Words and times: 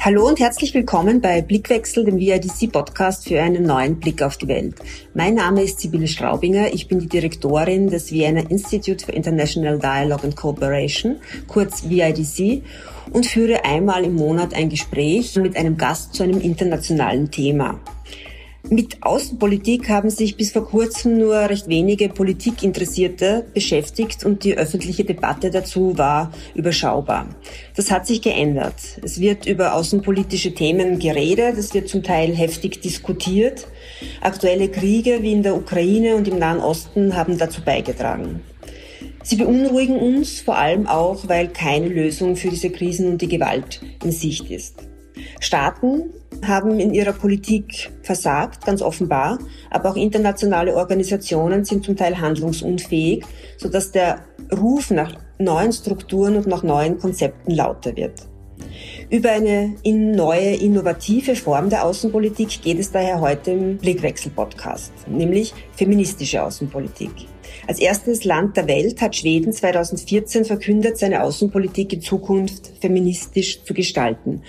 Hallo 0.00 0.28
und 0.28 0.38
herzlich 0.38 0.74
willkommen 0.74 1.20
bei 1.20 1.42
Blickwechsel, 1.42 2.04
dem 2.04 2.18
VIDC-Podcast 2.18 3.26
für 3.26 3.42
einen 3.42 3.64
neuen 3.64 3.98
Blick 3.98 4.22
auf 4.22 4.36
die 4.36 4.46
Welt. 4.46 4.76
Mein 5.12 5.34
Name 5.34 5.64
ist 5.64 5.80
Sibylle 5.80 6.06
Straubinger, 6.06 6.72
ich 6.72 6.86
bin 6.86 7.00
die 7.00 7.08
Direktorin 7.08 7.88
des 7.88 8.12
Vienna 8.12 8.42
Institute 8.42 9.04
for 9.04 9.12
International 9.12 9.76
Dialogue 9.76 10.22
and 10.22 10.36
Cooperation, 10.36 11.16
kurz 11.48 11.88
VIDC, 11.88 12.62
und 13.10 13.26
führe 13.26 13.64
einmal 13.64 14.04
im 14.04 14.14
Monat 14.14 14.54
ein 14.54 14.68
Gespräch 14.68 15.34
mit 15.34 15.56
einem 15.56 15.76
Gast 15.76 16.14
zu 16.14 16.22
einem 16.22 16.40
internationalen 16.40 17.32
Thema. 17.32 17.80
Mit 18.64 19.02
Außenpolitik 19.02 19.88
haben 19.88 20.10
sich 20.10 20.36
bis 20.36 20.50
vor 20.50 20.66
kurzem 20.66 21.16
nur 21.16 21.36
recht 21.36 21.68
wenige 21.68 22.08
Politikinteressierte 22.08 23.46
beschäftigt 23.54 24.24
und 24.24 24.44
die 24.44 24.58
öffentliche 24.58 25.04
Debatte 25.04 25.50
dazu 25.50 25.96
war 25.96 26.32
überschaubar. 26.54 27.28
Das 27.76 27.90
hat 27.90 28.06
sich 28.06 28.20
geändert. 28.20 28.74
Es 29.02 29.20
wird 29.20 29.46
über 29.46 29.74
außenpolitische 29.74 30.54
Themen 30.54 30.98
geredet, 30.98 31.56
es 31.56 31.72
wird 31.72 31.88
zum 31.88 32.02
Teil 32.02 32.34
heftig 32.34 32.82
diskutiert. 32.82 33.68
Aktuelle 34.20 34.68
Kriege 34.68 35.22
wie 35.22 35.32
in 35.32 35.44
der 35.44 35.56
Ukraine 35.56 36.16
und 36.16 36.28
im 36.28 36.38
Nahen 36.38 36.60
Osten 36.60 37.16
haben 37.16 37.38
dazu 37.38 37.62
beigetragen. 37.62 38.40
Sie 39.22 39.36
beunruhigen 39.36 39.96
uns 39.96 40.40
vor 40.40 40.58
allem 40.58 40.86
auch, 40.86 41.28
weil 41.28 41.48
keine 41.48 41.88
Lösung 41.88 42.34
für 42.36 42.50
diese 42.50 42.70
Krisen 42.70 43.12
und 43.12 43.22
die 43.22 43.28
Gewalt 43.28 43.80
in 44.02 44.10
Sicht 44.10 44.50
ist. 44.50 44.87
Staaten 45.40 46.10
haben 46.46 46.78
in 46.78 46.94
ihrer 46.94 47.12
Politik 47.12 47.90
versagt, 48.02 48.64
ganz 48.64 48.82
offenbar, 48.82 49.38
aber 49.70 49.90
auch 49.90 49.96
internationale 49.96 50.74
Organisationen 50.74 51.64
sind 51.64 51.84
zum 51.84 51.96
Teil 51.96 52.20
handlungsunfähig, 52.20 53.24
sodass 53.56 53.90
der 53.92 54.24
Ruf 54.52 54.90
nach 54.90 55.14
neuen 55.38 55.72
Strukturen 55.72 56.36
und 56.36 56.46
nach 56.46 56.62
neuen 56.62 56.98
Konzepten 56.98 57.52
lauter 57.52 57.96
wird. 57.96 58.28
Über 59.10 59.30
eine 59.30 59.76
neue, 59.84 60.54
innovative 60.56 61.34
Form 61.34 61.70
der 61.70 61.84
Außenpolitik 61.84 62.62
geht 62.62 62.78
es 62.78 62.90
daher 62.90 63.20
heute 63.20 63.52
im 63.52 63.78
Blickwechsel-Podcast, 63.78 64.92
nämlich 65.08 65.54
feministische 65.72 66.42
Außenpolitik. 66.42 67.10
Als 67.68 67.80
erstes 67.80 68.24
Land 68.24 68.56
der 68.56 68.66
Welt 68.66 69.02
hat 69.02 69.14
Schweden 69.14 69.52
2014 69.52 70.46
verkündet, 70.46 70.96
seine 70.96 71.22
Außenpolitik 71.22 71.92
in 71.92 72.00
Zukunft 72.00 72.72
feministisch 72.80 73.62
zu 73.62 73.74
gestalten. 73.74 74.40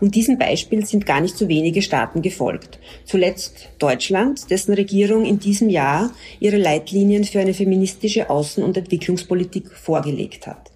Und 0.00 0.14
diesem 0.14 0.38
Beispiel 0.38 0.86
sind 0.86 1.04
gar 1.04 1.20
nicht 1.20 1.36
so 1.36 1.48
wenige 1.48 1.82
Staaten 1.82 2.22
gefolgt. 2.22 2.78
Zuletzt 3.04 3.70
Deutschland, 3.80 4.48
dessen 4.52 4.74
Regierung 4.74 5.24
in 5.24 5.40
diesem 5.40 5.70
Jahr 5.70 6.12
ihre 6.38 6.56
Leitlinien 6.56 7.24
für 7.24 7.40
eine 7.40 7.52
feministische 7.52 8.30
Außen- 8.30 8.62
und 8.62 8.76
Entwicklungspolitik 8.76 9.72
vorgelegt 9.72 10.46
hat. 10.46 10.70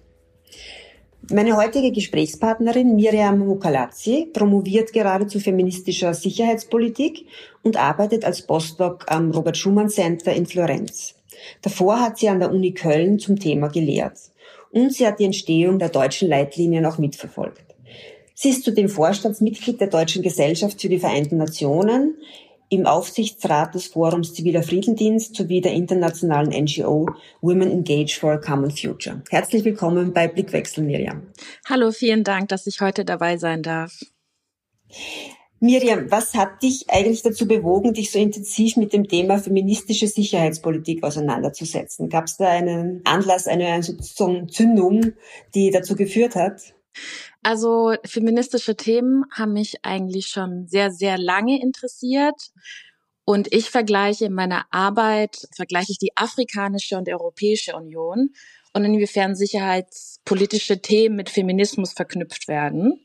Meine 1.31 1.55
heutige 1.55 1.93
Gesprächspartnerin 1.93 2.97
Miriam 2.97 3.39
Mukalazzi 3.39 4.27
promoviert 4.33 4.91
gerade 4.91 5.27
zu 5.27 5.39
feministischer 5.39 6.13
Sicherheitspolitik 6.13 7.27
und 7.61 7.77
arbeitet 7.77 8.25
als 8.25 8.41
Postdoc 8.41 9.05
am 9.07 9.31
Robert 9.31 9.55
Schumann 9.55 9.87
Center 9.87 10.33
in 10.33 10.45
Florenz. 10.45 11.15
Davor 11.61 11.99
hat 11.99 12.17
sie 12.17 12.29
an 12.29 12.39
der 12.39 12.51
Uni 12.51 12.73
Köln 12.73 13.19
zum 13.19 13.39
Thema 13.39 13.67
gelehrt 13.67 14.17
und 14.71 14.93
sie 14.93 15.05
hat 15.05 15.19
die 15.19 15.25
Entstehung 15.25 15.79
der 15.79 15.89
deutschen 15.89 16.29
Leitlinien 16.29 16.85
auch 16.85 16.97
mitverfolgt. 16.97 17.63
Sie 18.33 18.49
ist 18.49 18.63
zudem 18.63 18.89
Vorstandsmitglied 18.89 19.79
der 19.79 19.87
Deutschen 19.87 20.23
Gesellschaft 20.23 20.81
für 20.81 20.89
die 20.89 20.99
Vereinten 20.99 21.37
Nationen, 21.37 22.15
im 22.73 22.87
Aufsichtsrat 22.87 23.75
des 23.75 23.87
Forums 23.87 24.33
Ziviler 24.33 24.63
Friedendienst 24.63 25.35
sowie 25.35 25.61
der 25.61 25.73
internationalen 25.73 26.49
NGO 26.49 27.07
Women 27.41 27.69
Engage 27.69 28.17
for 28.19 28.33
a 28.33 28.37
Common 28.37 28.71
Future. 28.71 29.21
Herzlich 29.29 29.63
willkommen 29.63 30.11
bei 30.11 30.27
Blickwechsel, 30.27 30.83
Miriam. 30.83 31.21
Hallo, 31.69 31.91
vielen 31.91 32.23
Dank, 32.23 32.49
dass 32.49 32.65
ich 32.65 32.81
heute 32.81 33.05
dabei 33.05 33.37
sein 33.37 33.61
darf. 33.61 33.99
Miriam, 35.63 36.11
was 36.11 36.33
hat 36.33 36.61
dich 36.61 36.89
eigentlich 36.89 37.21
dazu 37.21 37.47
bewogen, 37.47 37.93
dich 37.93 38.11
so 38.11 38.19
intensiv 38.19 38.75
mit 38.75 38.91
dem 38.91 39.07
Thema 39.07 39.37
feministische 39.37 40.07
Sicherheitspolitik 40.07 41.01
auseinanderzusetzen? 41.05 42.09
Gab 42.09 42.25
es 42.25 42.35
da 42.35 42.49
einen 42.49 42.99
Anlass, 43.05 43.47
eine 43.47 43.81
sozusagen 43.81 44.49
Zündung, 44.49 45.13
die 45.55 45.71
dazu 45.71 45.95
geführt 45.95 46.35
hat? 46.35 46.73
Also 47.43 47.93
feministische 48.03 48.75
Themen 48.75 49.23
haben 49.31 49.53
mich 49.53 49.77
eigentlich 49.83 50.27
schon 50.27 50.67
sehr, 50.67 50.91
sehr 50.91 51.17
lange 51.17 51.61
interessiert. 51.61 52.51
Und 53.23 53.53
ich 53.53 53.69
vergleiche 53.69 54.25
in 54.25 54.33
meiner 54.33 54.65
Arbeit, 54.69 55.47
vergleiche 55.55 55.93
ich 55.93 55.97
die 55.97 56.11
afrikanische 56.17 56.97
und 56.97 57.07
Europäische 57.07 57.73
Union 57.77 58.31
und 58.73 58.83
inwiefern 58.83 59.33
sicherheitspolitische 59.33 60.81
Themen 60.81 61.15
mit 61.15 61.29
Feminismus 61.29 61.93
verknüpft 61.93 62.49
werden. 62.49 62.99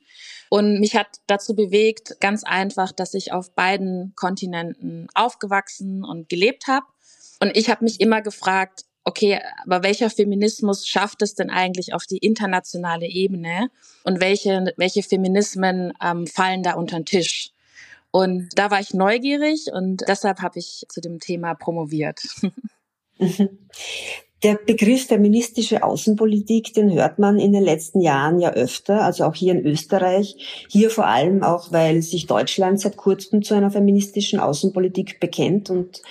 Und 0.50 0.80
mich 0.80 0.96
hat 0.96 1.20
dazu 1.26 1.54
bewegt, 1.54 2.20
ganz 2.20 2.44
einfach, 2.44 2.92
dass 2.92 3.14
ich 3.14 3.32
auf 3.32 3.54
beiden 3.54 4.12
Kontinenten 4.16 5.08
aufgewachsen 5.14 6.04
und 6.04 6.28
gelebt 6.28 6.66
habe. 6.66 6.86
Und 7.40 7.56
ich 7.56 7.70
habe 7.70 7.84
mich 7.84 8.00
immer 8.00 8.22
gefragt, 8.22 8.84
okay, 9.04 9.40
aber 9.64 9.82
welcher 9.82 10.10
Feminismus 10.10 10.86
schafft 10.86 11.22
es 11.22 11.34
denn 11.34 11.50
eigentlich 11.50 11.94
auf 11.94 12.04
die 12.04 12.18
internationale 12.18 13.06
Ebene? 13.06 13.70
Und 14.04 14.20
welche, 14.20 14.72
welche 14.76 15.02
Feminismen 15.02 15.92
ähm, 16.02 16.26
fallen 16.26 16.62
da 16.62 16.74
unter 16.74 16.98
den 16.98 17.06
Tisch? 17.06 17.52
Und 18.10 18.48
da 18.56 18.70
war 18.70 18.80
ich 18.80 18.94
neugierig 18.94 19.66
und 19.72 20.02
deshalb 20.08 20.40
habe 20.40 20.58
ich 20.58 20.86
zu 20.88 21.00
dem 21.00 21.20
Thema 21.20 21.54
promoviert. 21.54 22.20
Der 24.44 24.54
Begriff 24.54 25.06
feministische 25.06 25.82
Außenpolitik, 25.82 26.72
den 26.72 26.92
hört 26.92 27.18
man 27.18 27.40
in 27.40 27.52
den 27.52 27.64
letzten 27.64 28.00
Jahren 28.00 28.38
ja 28.38 28.52
öfter, 28.52 29.02
also 29.02 29.24
auch 29.24 29.34
hier 29.34 29.52
in 29.52 29.66
Österreich. 29.66 30.36
Hier 30.68 30.90
vor 30.90 31.06
allem 31.06 31.42
auch, 31.42 31.72
weil 31.72 32.02
sich 32.02 32.28
Deutschland 32.28 32.80
seit 32.80 32.96
kurzem 32.96 33.42
zu 33.42 33.54
einer 33.54 33.72
feministischen 33.72 34.38
Außenpolitik 34.38 35.18
bekennt 35.18 35.70
und 35.70 36.02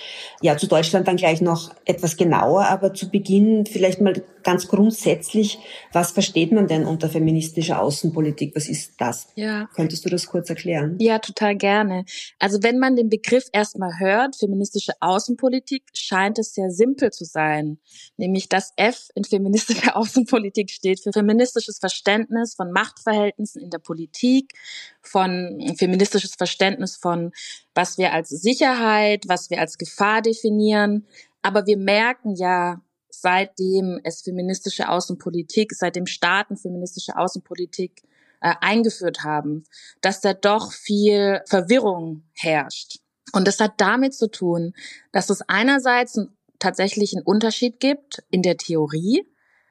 ja, 0.42 0.58
zu 0.58 0.66
Deutschland 0.66 1.08
dann 1.08 1.16
gleich 1.16 1.40
noch 1.40 1.74
etwas 1.86 2.18
genauer, 2.18 2.66
aber 2.66 2.92
zu 2.92 3.08
Beginn 3.10 3.64
vielleicht 3.64 4.02
mal 4.02 4.22
ganz 4.42 4.68
grundsätzlich, 4.68 5.58
was 5.92 6.12
versteht 6.12 6.52
man 6.52 6.66
denn 6.66 6.84
unter 6.84 7.08
feministischer 7.08 7.82
Außenpolitik? 7.82 8.54
Was 8.54 8.68
ist 8.68 8.92
das? 8.98 9.28
Ja. 9.36 9.68
Könntest 9.74 10.04
du 10.04 10.10
das 10.10 10.26
kurz 10.26 10.50
erklären? 10.50 10.96
Ja, 11.00 11.18
total 11.18 11.56
gerne. 11.56 12.04
Also 12.38 12.62
wenn 12.62 12.78
man 12.78 12.94
den 12.94 13.08
Begriff 13.08 13.44
erstmal 13.52 13.98
hört, 13.98 14.36
feministische 14.36 14.92
Außenpolitik, 15.00 15.82
scheint 15.94 16.38
es 16.38 16.54
sehr 16.54 16.70
simpel 16.70 17.10
zu 17.10 17.24
sein 17.24 17.78
nämlich 18.18 18.48
das 18.48 18.72
F 18.76 19.08
in 19.14 19.24
feministischer 19.24 19.96
Außenpolitik 19.96 20.70
steht 20.70 21.00
für 21.00 21.12
feministisches 21.12 21.78
Verständnis 21.78 22.54
von 22.54 22.72
Machtverhältnissen 22.72 23.62
in 23.62 23.70
der 23.70 23.78
Politik, 23.78 24.52
von 25.00 25.74
feministisches 25.76 26.34
Verständnis 26.34 26.96
von, 26.96 27.32
was 27.74 27.96
wir 27.98 28.12
als 28.12 28.28
Sicherheit, 28.28 29.24
was 29.28 29.50
wir 29.50 29.60
als 29.60 29.78
Gefahr 29.78 30.22
definieren. 30.22 31.06
Aber 31.42 31.66
wir 31.66 31.78
merken 31.78 32.34
ja, 32.34 32.82
seitdem 33.08 34.00
es 34.04 34.22
feministische 34.22 34.88
Außenpolitik, 34.88 35.72
seitdem 35.72 36.06
Staaten 36.06 36.56
feministische 36.56 37.16
Außenpolitik 37.16 38.02
äh, 38.40 38.54
eingeführt 38.60 39.24
haben, 39.24 39.64
dass 40.00 40.20
da 40.20 40.34
doch 40.34 40.72
viel 40.72 41.40
Verwirrung 41.46 42.24
herrscht. 42.34 43.00
Und 43.32 43.46
das 43.46 43.60
hat 43.60 43.74
damit 43.78 44.14
zu 44.14 44.30
tun, 44.30 44.74
dass 45.12 45.30
es 45.30 45.42
einerseits 45.42 46.16
ein 46.16 46.37
tatsächlich 46.58 47.14
einen 47.14 47.24
Unterschied 47.24 47.80
gibt 47.80 48.22
in 48.30 48.42
der 48.42 48.56
Theorie, 48.56 49.26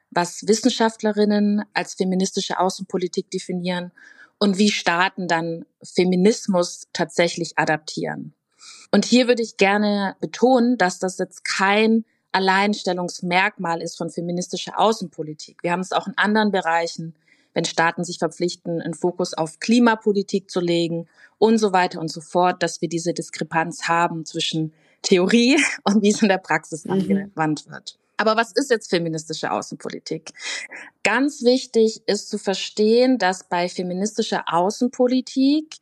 was 0.09 0.47
Wissenschaftlerinnen 0.47 1.63
als 1.73 1.95
feministische 1.95 2.59
Außenpolitik 2.59 3.29
definieren 3.29 3.91
und 4.39 4.57
wie 4.57 4.71
Staaten 4.71 5.27
dann 5.27 5.65
Feminismus 5.83 6.87
tatsächlich 6.93 7.57
adaptieren. 7.57 8.33
Und 8.91 9.05
hier 9.05 9.27
würde 9.27 9.43
ich 9.43 9.57
gerne 9.57 10.15
betonen, 10.19 10.77
dass 10.77 10.99
das 10.99 11.17
jetzt 11.17 11.43
kein 11.43 12.05
Alleinstellungsmerkmal 12.31 13.81
ist 13.81 13.97
von 13.97 14.09
feministischer 14.09 14.79
Außenpolitik. 14.79 15.63
Wir 15.63 15.71
haben 15.71 15.81
es 15.81 15.91
auch 15.91 16.07
in 16.07 16.17
anderen 16.17 16.51
Bereichen, 16.51 17.15
wenn 17.53 17.65
Staaten 17.65 18.03
sich 18.03 18.19
verpflichten, 18.19 18.81
einen 18.81 18.93
Fokus 18.93 19.33
auf 19.33 19.59
Klimapolitik 19.59 20.51
zu 20.51 20.59
legen 20.59 21.07
und 21.39 21.57
so 21.57 21.73
weiter 21.73 21.99
und 21.99 22.11
so 22.11 22.21
fort, 22.21 22.61
dass 22.61 22.81
wir 22.81 22.89
diese 22.89 23.13
Diskrepanz 23.13 23.87
haben 23.87 24.25
zwischen 24.25 24.73
Theorie 25.01 25.57
und 25.83 26.01
wie 26.01 26.09
es 26.09 26.21
in 26.21 26.29
der 26.29 26.37
Praxis 26.37 26.85
mhm. 26.85 26.91
angewandt 26.91 27.69
wird. 27.69 27.97
Aber 28.17 28.35
was 28.35 28.51
ist 28.51 28.71
jetzt 28.71 28.89
feministische 28.89 29.51
Außenpolitik? 29.51 30.31
Ganz 31.03 31.43
wichtig 31.43 32.01
ist 32.07 32.29
zu 32.29 32.39
verstehen, 32.39 33.19
dass 33.19 33.43
bei 33.43 33.69
feministischer 33.69 34.45
Außenpolitik 34.47 35.75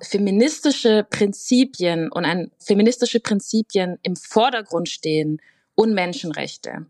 feministische 0.00 1.06
Prinzipien 1.08 2.12
und 2.12 2.24
ein 2.24 2.50
feministische 2.58 3.20
Prinzipien 3.20 3.98
im 4.02 4.16
Vordergrund 4.16 4.88
stehen 4.88 5.40
und 5.74 5.94
Menschenrechte. 5.94 6.86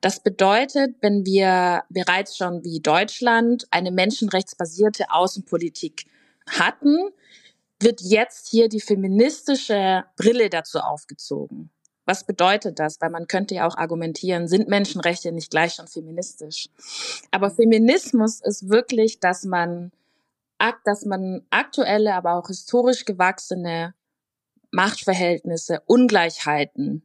Das 0.00 0.22
bedeutet, 0.22 0.96
wenn 1.00 1.26
wir 1.26 1.82
bereits 1.90 2.36
schon 2.36 2.64
wie 2.64 2.80
Deutschland 2.80 3.66
eine 3.70 3.90
menschenrechtsbasierte 3.90 5.10
Außenpolitik 5.10 6.06
hatten, 6.48 7.10
wird 7.80 8.00
jetzt 8.00 8.48
hier 8.48 8.68
die 8.68 8.80
feministische 8.80 10.04
Brille 10.16 10.50
dazu 10.50 10.78
aufgezogen. 10.80 11.70
Was 12.04 12.24
bedeutet 12.24 12.78
das? 12.78 13.00
Weil 13.00 13.10
man 13.10 13.26
könnte 13.26 13.56
ja 13.56 13.66
auch 13.66 13.76
argumentieren, 13.76 14.48
sind 14.48 14.68
Menschenrechte 14.68 15.30
nicht 15.30 15.50
gleich 15.50 15.74
schon 15.74 15.88
feministisch? 15.88 16.70
Aber 17.30 17.50
Feminismus 17.50 18.40
ist 18.40 18.68
wirklich, 18.68 19.20
dass 19.20 19.44
man 19.44 19.92
dass 20.84 21.04
man 21.04 21.42
aktuelle, 21.50 22.14
aber 22.14 22.34
auch 22.34 22.48
historisch 22.48 23.04
gewachsene 23.04 23.94
Machtverhältnisse, 24.70 25.82
Ungleichheiten 25.86 27.02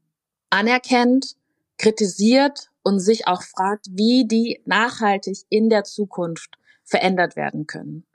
anerkennt, 0.49 1.35
kritisiert 1.77 2.71
und 2.83 2.99
sich 2.99 3.27
auch 3.27 3.43
fragt, 3.43 3.87
wie 3.91 4.25
die 4.27 4.61
nachhaltig 4.65 5.39
in 5.49 5.69
der 5.69 5.83
Zukunft 5.83 6.57
verändert 6.83 7.35
werden 7.35 7.67
können. 7.67 8.05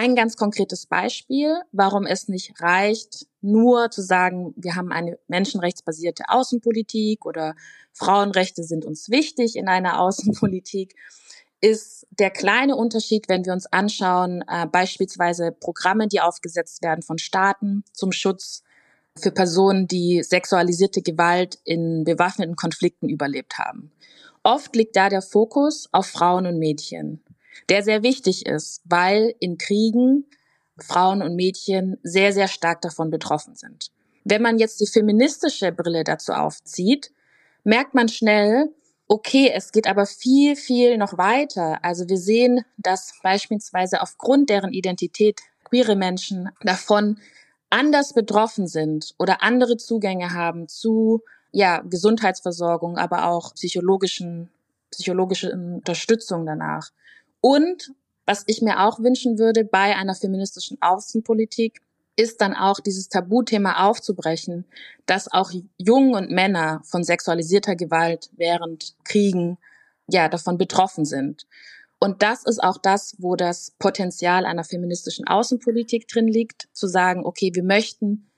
Ein 0.00 0.14
ganz 0.14 0.36
konkretes 0.36 0.86
Beispiel, 0.86 1.56
warum 1.72 2.06
es 2.06 2.28
nicht 2.28 2.62
reicht, 2.62 3.26
nur 3.40 3.90
zu 3.90 4.00
sagen, 4.00 4.54
wir 4.56 4.76
haben 4.76 4.92
eine 4.92 5.18
menschenrechtsbasierte 5.26 6.22
Außenpolitik 6.28 7.26
oder 7.26 7.56
Frauenrechte 7.90 8.62
sind 8.62 8.84
uns 8.84 9.10
wichtig 9.10 9.56
in 9.56 9.66
einer 9.66 10.00
Außenpolitik, 10.00 10.94
ist 11.60 12.06
der 12.16 12.30
kleine 12.30 12.76
Unterschied, 12.76 13.28
wenn 13.28 13.44
wir 13.44 13.52
uns 13.52 13.66
anschauen, 13.66 14.44
äh, 14.46 14.66
beispielsweise 14.66 15.50
Programme, 15.50 16.06
die 16.06 16.20
aufgesetzt 16.20 16.80
werden 16.84 17.02
von 17.02 17.18
Staaten 17.18 17.82
zum 17.92 18.12
Schutz 18.12 18.62
für 19.16 19.32
Personen, 19.32 19.88
die 19.88 20.22
sexualisierte 20.22 21.02
Gewalt 21.02 21.58
in 21.64 22.04
bewaffneten 22.04 22.54
Konflikten 22.54 23.08
überlebt 23.08 23.58
haben. 23.58 23.90
Oft 24.44 24.76
liegt 24.76 24.94
da 24.94 25.08
der 25.08 25.22
Fokus 25.22 25.88
auf 25.90 26.06
Frauen 26.06 26.46
und 26.46 26.60
Mädchen, 26.60 27.20
der 27.68 27.82
sehr 27.82 28.02
wichtig 28.02 28.46
ist, 28.46 28.82
weil 28.84 29.34
in 29.40 29.58
Kriegen 29.58 30.26
Frauen 30.80 31.22
und 31.22 31.34
Mädchen 31.34 31.98
sehr, 32.02 32.32
sehr 32.32 32.48
stark 32.48 32.80
davon 32.82 33.10
betroffen 33.10 33.56
sind. 33.56 33.90
Wenn 34.24 34.42
man 34.42 34.58
jetzt 34.58 34.80
die 34.80 34.86
feministische 34.86 35.72
Brille 35.72 36.04
dazu 36.04 36.32
aufzieht, 36.32 37.10
merkt 37.64 37.94
man 37.94 38.08
schnell, 38.08 38.72
okay, 39.08 39.50
es 39.54 39.72
geht 39.72 39.86
aber 39.86 40.06
viel, 40.06 40.54
viel 40.54 40.98
noch 40.98 41.16
weiter. 41.16 41.78
Also 41.82 42.08
wir 42.08 42.18
sehen, 42.18 42.64
dass 42.76 43.14
beispielsweise 43.22 44.02
aufgrund 44.02 44.50
deren 44.50 44.72
Identität 44.72 45.40
queere 45.64 45.96
Menschen 45.96 46.50
davon 46.62 47.18
anders 47.70 48.14
betroffen 48.14 48.66
sind 48.66 49.14
oder 49.18 49.42
andere 49.42 49.76
Zugänge 49.76 50.32
haben 50.32 50.68
zu 50.68 51.22
ja, 51.50 51.80
Gesundheitsversorgung, 51.80 52.98
aber 52.98 53.26
auch 53.26 53.54
psychologischen, 53.54 54.50
psychologische 54.90 55.52
Unterstützung 55.52 56.44
danach. 56.46 56.90
Und 57.40 57.92
was 58.26 58.44
ich 58.46 58.62
mir 58.62 58.86
auch 58.86 58.98
wünschen 58.98 59.38
würde 59.38 59.64
bei 59.64 59.96
einer 59.96 60.14
feministischen 60.14 60.76
Außenpolitik, 60.80 61.80
ist 62.16 62.40
dann 62.40 62.52
auch 62.54 62.80
dieses 62.80 63.08
Tabuthema 63.08 63.88
aufzubrechen, 63.88 64.64
dass 65.06 65.30
auch 65.32 65.52
Jungen 65.76 66.14
und 66.14 66.30
Männer 66.30 66.82
von 66.84 67.04
sexualisierter 67.04 67.76
Gewalt 67.76 68.30
während 68.36 68.96
Kriegen 69.04 69.56
ja 70.08 70.28
davon 70.28 70.58
betroffen 70.58 71.04
sind. 71.04 71.46
Und 72.00 72.22
das 72.22 72.44
ist 72.44 72.62
auch 72.62 72.78
das, 72.78 73.14
wo 73.18 73.36
das 73.36 73.72
Potenzial 73.78 74.46
einer 74.46 74.64
feministischen 74.64 75.26
Außenpolitik 75.26 76.08
drin 76.08 76.28
liegt, 76.28 76.68
zu 76.72 76.86
sagen, 76.86 77.24
okay, 77.24 77.50
wir 77.54 77.64
möchten 77.64 78.30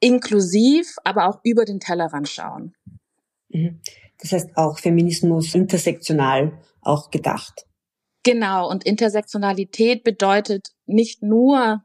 inklusiv, 0.00 0.96
aber 1.04 1.28
auch 1.28 1.40
über 1.42 1.64
den 1.64 1.80
Tellerrand 1.80 2.28
schauen. 2.28 2.74
Mhm. 3.48 3.80
Das 4.20 4.32
heißt 4.32 4.56
auch 4.56 4.78
Feminismus 4.78 5.54
intersektional 5.54 6.58
auch 6.80 7.10
gedacht. 7.10 7.65
Genau, 8.26 8.68
und 8.68 8.82
Intersektionalität 8.82 10.02
bedeutet 10.02 10.72
nicht 10.84 11.22
nur 11.22 11.84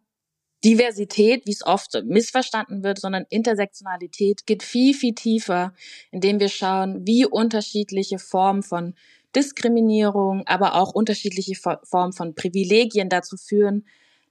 Diversität, 0.64 1.46
wie 1.46 1.52
es 1.52 1.64
oft 1.64 2.02
missverstanden 2.04 2.82
wird, 2.84 3.00
sondern 3.00 3.28
Intersektionalität 3.30 4.48
geht 4.48 4.64
viel, 4.64 4.96
viel 4.96 5.14
tiefer, 5.14 5.76
indem 6.10 6.40
wir 6.40 6.50
schauen, 6.50 7.06
wie 7.06 7.28
unterschiedliche 7.28 8.18
Formen 8.18 8.64
von 8.64 8.96
Diskriminierung, 9.36 10.42
aber 10.48 10.74
auch 10.74 10.96
unterschiedliche 10.96 11.54
Formen 11.84 12.12
von 12.12 12.34
Privilegien 12.34 13.08
dazu 13.08 13.38
führen, 13.38 13.86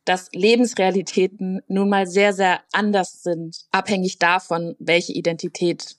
dass 0.05 0.31
Lebensrealitäten 0.33 1.61
nun 1.69 1.89
mal 1.89 2.09
sehr, 2.09 2.33
sehr 2.33 2.61
anders 2.73 3.23
sind, 3.23 3.67
abhängig 3.71 4.19
davon, 4.19 4.75
welche 4.81 5.13
Identität 5.13 5.95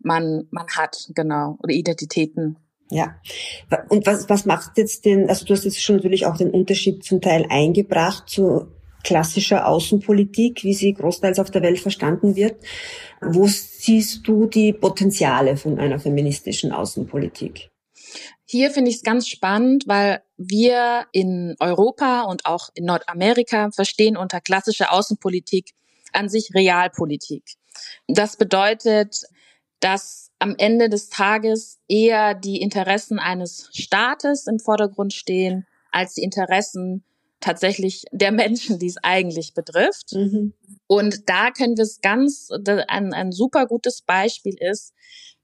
man, 0.00 0.48
man 0.50 0.66
hat, 0.74 1.08
genau, 1.14 1.56
oder 1.62 1.72
Identitäten. 1.72 2.56
Ja. 2.90 3.16
Und 3.88 4.06
was, 4.06 4.28
was 4.28 4.46
macht 4.46 4.78
jetzt 4.78 5.04
den, 5.04 5.28
also 5.28 5.44
du 5.44 5.54
hast 5.54 5.64
jetzt 5.64 5.82
schon 5.82 5.96
natürlich 5.96 6.26
auch 6.26 6.36
den 6.36 6.50
Unterschied 6.50 7.04
zum 7.04 7.20
Teil 7.20 7.46
eingebracht 7.48 8.28
zu 8.28 8.68
klassischer 9.02 9.68
Außenpolitik, 9.68 10.64
wie 10.64 10.74
sie 10.74 10.92
großteils 10.92 11.38
auf 11.38 11.50
der 11.50 11.62
Welt 11.62 11.78
verstanden 11.78 12.34
wird. 12.34 12.56
Wo 13.20 13.46
siehst 13.46 14.26
du 14.26 14.46
die 14.46 14.72
Potenziale 14.72 15.56
von 15.56 15.78
einer 15.78 16.00
feministischen 16.00 16.72
Außenpolitik? 16.72 17.70
Hier 18.44 18.70
finde 18.70 18.90
ich 18.90 18.96
es 18.96 19.02
ganz 19.02 19.28
spannend, 19.28 19.84
weil 19.86 20.22
wir 20.36 21.06
in 21.12 21.54
Europa 21.60 22.22
und 22.22 22.46
auch 22.46 22.70
in 22.74 22.84
Nordamerika 22.84 23.70
verstehen 23.70 24.16
unter 24.16 24.40
klassischer 24.40 24.92
Außenpolitik 24.92 25.70
an 26.12 26.28
sich 26.28 26.50
Realpolitik. 26.54 27.44
Das 28.08 28.36
bedeutet, 28.36 29.22
dass 29.80 30.25
am 30.38 30.54
Ende 30.58 30.88
des 30.88 31.08
Tages 31.08 31.78
eher 31.88 32.34
die 32.34 32.60
Interessen 32.60 33.18
eines 33.18 33.68
Staates 33.72 34.46
im 34.46 34.58
Vordergrund 34.58 35.12
stehen, 35.12 35.66
als 35.90 36.14
die 36.14 36.22
Interessen 36.22 37.04
tatsächlich 37.40 38.04
der 38.12 38.32
Menschen, 38.32 38.78
die 38.78 38.86
es 38.86 38.96
eigentlich 39.02 39.54
betrifft. 39.54 40.12
Mhm. 40.12 40.52
Und 40.86 41.28
da 41.28 41.50
können 41.50 41.76
wir 41.76 41.84
es 41.84 42.00
ganz, 42.00 42.48
ein, 42.88 43.12
ein 43.12 43.32
super 43.32 43.66
gutes 43.66 44.02
Beispiel 44.02 44.56
ist, 44.58 44.92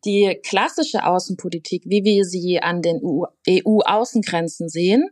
die 0.05 0.39
klassische 0.43 1.07
Außenpolitik, 1.07 1.85
wie 1.87 2.03
wir 2.05 2.25
sie 2.25 2.61
an 2.61 2.83
den 2.83 3.01
EU-Außengrenzen 3.49 4.69
sehen, 4.69 5.11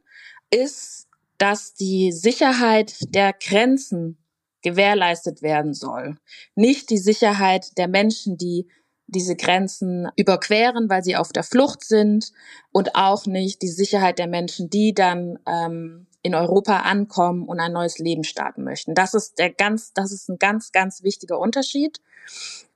ist, 0.50 1.06
dass 1.38 1.74
die 1.74 2.12
Sicherheit 2.12 2.96
der 3.14 3.32
Grenzen 3.32 4.18
gewährleistet 4.62 5.42
werden 5.42 5.74
soll. 5.74 6.18
Nicht 6.54 6.90
die 6.90 6.98
Sicherheit 6.98 7.78
der 7.78 7.88
Menschen, 7.88 8.36
die 8.36 8.68
diese 9.10 9.36
Grenzen 9.36 10.08
überqueren, 10.16 10.88
weil 10.88 11.02
sie 11.02 11.16
auf 11.16 11.32
der 11.32 11.42
Flucht 11.42 11.84
sind 11.84 12.32
und 12.72 12.94
auch 12.94 13.26
nicht 13.26 13.62
die 13.62 13.68
Sicherheit 13.68 14.18
der 14.18 14.28
Menschen, 14.28 14.70
die 14.70 14.94
dann 14.94 15.38
ähm, 15.46 16.06
in 16.22 16.34
Europa 16.34 16.80
ankommen 16.80 17.46
und 17.46 17.60
ein 17.60 17.72
neues 17.72 17.98
Leben 17.98 18.24
starten 18.24 18.62
möchten. 18.62 18.94
Das 18.94 19.14
ist 19.14 19.38
der 19.38 19.50
ganz, 19.50 19.92
das 19.92 20.12
ist 20.12 20.28
ein 20.28 20.38
ganz, 20.38 20.72
ganz 20.72 21.02
wichtiger 21.02 21.38
Unterschied. 21.38 22.00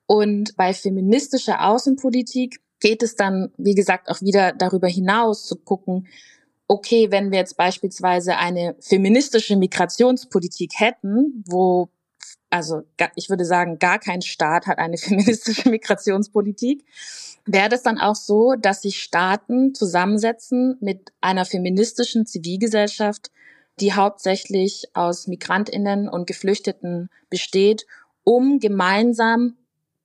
Und 0.07 0.57
bei 0.57 0.73
feministischer 0.73 1.67
Außenpolitik 1.67 2.61
geht 2.81 3.03
es 3.03 3.17
dann, 3.17 3.53
wie 3.57 3.75
gesagt, 3.75 4.09
auch 4.09 4.21
wieder 4.21 4.53
darüber 4.53 4.89
hinaus 4.89 5.47
zu 5.47 5.57
gucken, 5.57 6.07
okay, 6.67 7.11
wenn 7.11 7.31
wir 7.31 7.39
jetzt 7.39 7.57
beispielsweise 7.57 8.37
eine 8.37 8.75
feministische 8.81 9.57
Migrationspolitik 9.57 10.73
hätten, 10.77 11.45
wo, 11.47 11.89
also 12.51 12.83
ich 13.17 13.29
würde 13.29 13.45
sagen, 13.45 13.79
gar 13.79 13.99
kein 13.99 14.23
Staat 14.23 14.67
hat 14.67 14.79
eine 14.79 14.97
feministische 14.99 15.69
Migrationspolitik, 15.71 16.85
wäre 17.47 17.69
das 17.69 17.83
dann 17.83 17.99
auch 17.99 18.15
so, 18.15 18.55
dass 18.55 18.83
sich 18.83 19.03
Staaten 19.03 19.75
zusammensetzen 19.75 20.77
mit 20.81 21.13
einer 21.21 21.45
feministischen 21.45 22.27
Zivilgesellschaft, 22.27 23.31
die 23.81 23.93
hauptsächlich 23.93 24.85
aus 24.95 25.27
Migrantinnen 25.27 26.09
und 26.09 26.27
Geflüchteten 26.27 27.11
besteht, 27.29 27.87
um 28.23 28.61
gemeinsam 28.61 29.57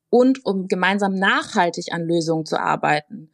und 0.10 0.46
um 0.46 0.68
gemeinsam 0.68 1.14
nachhaltig 1.14 1.94
an 1.94 2.04
Lösungen 2.04 2.46
zu 2.46 2.60
arbeiten 2.60 3.30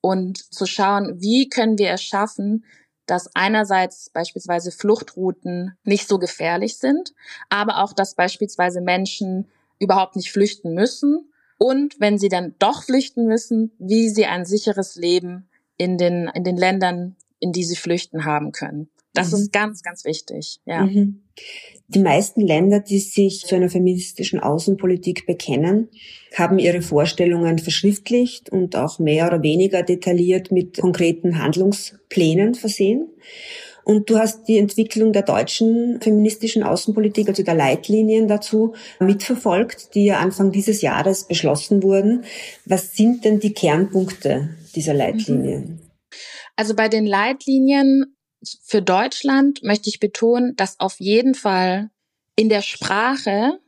und 0.00 0.38
zu 0.52 0.66
schauen, 0.66 1.20
wie 1.20 1.48
können 1.48 1.78
wir 1.78 1.92
es 1.92 2.02
schaffen, 2.02 2.64
dass 3.08 3.34
einerseits 3.34 4.10
beispielsweise 4.10 4.70
Fluchtrouten 4.70 5.76
nicht 5.82 6.06
so 6.06 6.18
gefährlich 6.18 6.76
sind, 6.76 7.14
aber 7.48 7.82
auch, 7.82 7.92
dass 7.92 8.14
beispielsweise 8.14 8.80
Menschen 8.80 9.48
überhaupt 9.78 10.14
nicht 10.14 10.30
flüchten 10.30 10.74
müssen 10.74 11.32
und 11.58 11.98
wenn 11.98 12.18
sie 12.18 12.28
dann 12.28 12.54
doch 12.58 12.84
flüchten 12.84 13.26
müssen, 13.26 13.72
wie 13.78 14.08
sie 14.08 14.26
ein 14.26 14.44
sicheres 14.44 14.94
Leben 14.96 15.48
in 15.76 15.98
den, 15.98 16.30
in 16.34 16.44
den 16.44 16.56
Ländern, 16.56 17.16
in 17.40 17.52
die 17.52 17.64
sie 17.64 17.76
flüchten 17.76 18.24
haben 18.24 18.52
können. 18.52 18.88
Das 19.18 19.32
mhm. 19.32 19.38
ist 19.38 19.52
ganz, 19.52 19.82
ganz 19.82 20.04
wichtig, 20.04 20.60
ja. 20.64 20.84
Mhm. 20.84 21.22
Die 21.88 22.00
meisten 22.00 22.42
Länder, 22.42 22.80
die 22.80 22.98
sich 22.98 23.40
zu 23.46 23.54
einer 23.54 23.70
feministischen 23.70 24.40
Außenpolitik 24.40 25.26
bekennen, 25.26 25.88
haben 26.34 26.58
ihre 26.58 26.82
Vorstellungen 26.82 27.58
verschriftlicht 27.58 28.50
und 28.50 28.76
auch 28.76 28.98
mehr 28.98 29.26
oder 29.26 29.42
weniger 29.42 29.82
detailliert 29.82 30.52
mit 30.52 30.78
konkreten 30.78 31.38
Handlungsplänen 31.38 32.54
versehen. 32.54 33.08
Und 33.84 34.10
du 34.10 34.18
hast 34.18 34.48
die 34.48 34.58
Entwicklung 34.58 35.14
der 35.14 35.22
deutschen 35.22 35.98
feministischen 36.02 36.62
Außenpolitik, 36.62 37.30
also 37.30 37.42
der 37.42 37.54
Leitlinien 37.54 38.28
dazu, 38.28 38.74
mitverfolgt, 39.00 39.94
die 39.94 40.04
ja 40.04 40.18
Anfang 40.18 40.52
dieses 40.52 40.82
Jahres 40.82 41.26
beschlossen 41.26 41.82
wurden. 41.82 42.24
Was 42.66 42.94
sind 42.94 43.24
denn 43.24 43.40
die 43.40 43.54
Kernpunkte 43.54 44.50
dieser 44.74 44.92
Leitlinien? 44.92 45.80
Also 46.54 46.74
bei 46.74 46.90
den 46.90 47.06
Leitlinien 47.06 48.17
für 48.62 48.82
Deutschland 48.82 49.62
möchte 49.62 49.88
ich 49.88 50.00
betonen, 50.00 50.54
dass 50.56 50.78
auf 50.80 51.00
jeden 51.00 51.34
Fall 51.34 51.90
in 52.36 52.48
der 52.48 52.62
Sprache 52.62 53.58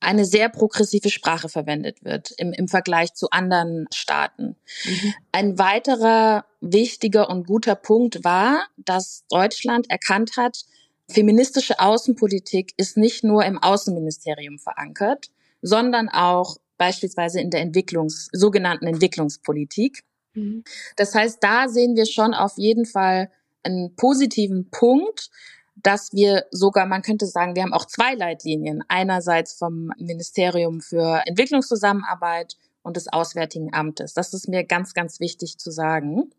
eine 0.00 0.24
sehr 0.24 0.48
progressive 0.48 1.10
Sprache 1.10 1.48
verwendet 1.48 2.04
wird 2.04 2.32
im, 2.38 2.52
im 2.52 2.68
Vergleich 2.68 3.12
zu 3.14 3.30
anderen 3.30 3.86
Staaten. 3.92 4.56
Mhm. 4.84 5.14
Ein 5.32 5.58
weiterer 5.58 6.46
wichtiger 6.60 7.28
und 7.28 7.46
guter 7.46 7.74
Punkt 7.74 8.24
war, 8.24 8.66
dass 8.76 9.24
Deutschland 9.28 9.90
erkannt 9.90 10.36
hat, 10.36 10.64
feministische 11.08 11.80
Außenpolitik 11.80 12.72
ist 12.76 12.96
nicht 12.96 13.24
nur 13.24 13.44
im 13.44 13.58
Außenministerium 13.58 14.58
verankert, 14.58 15.26
sondern 15.60 16.08
auch 16.08 16.56
beispielsweise 16.78 17.40
in 17.40 17.50
der 17.50 17.60
Entwicklungs, 17.60 18.28
sogenannten 18.32 18.86
Entwicklungspolitik. 18.86 20.02
Mhm. 20.32 20.64
Das 20.96 21.14
heißt, 21.14 21.38
da 21.42 21.68
sehen 21.68 21.94
wir 21.94 22.06
schon 22.06 22.32
auf 22.32 22.56
jeden 22.56 22.86
Fall 22.86 23.30
einen 23.62 23.94
positiven 23.96 24.70
Punkt, 24.70 25.30
dass 25.76 26.12
wir 26.12 26.44
sogar, 26.50 26.86
man 26.86 27.02
könnte 27.02 27.26
sagen, 27.26 27.54
wir 27.54 27.62
haben 27.62 27.72
auch 27.72 27.86
zwei 27.86 28.14
Leitlinien. 28.14 28.84
Einerseits 28.88 29.54
vom 29.54 29.90
Ministerium 29.98 30.80
für 30.80 31.22
Entwicklungszusammenarbeit 31.26 32.56
und 32.82 32.96
des 32.96 33.12
Auswärtigen 33.12 33.72
Amtes. 33.72 34.14
Das 34.14 34.34
ist 34.34 34.48
mir 34.48 34.64
ganz, 34.64 34.94
ganz 34.94 35.20
wichtig 35.20 35.58
zu 35.58 35.70
sagen. 35.70 36.30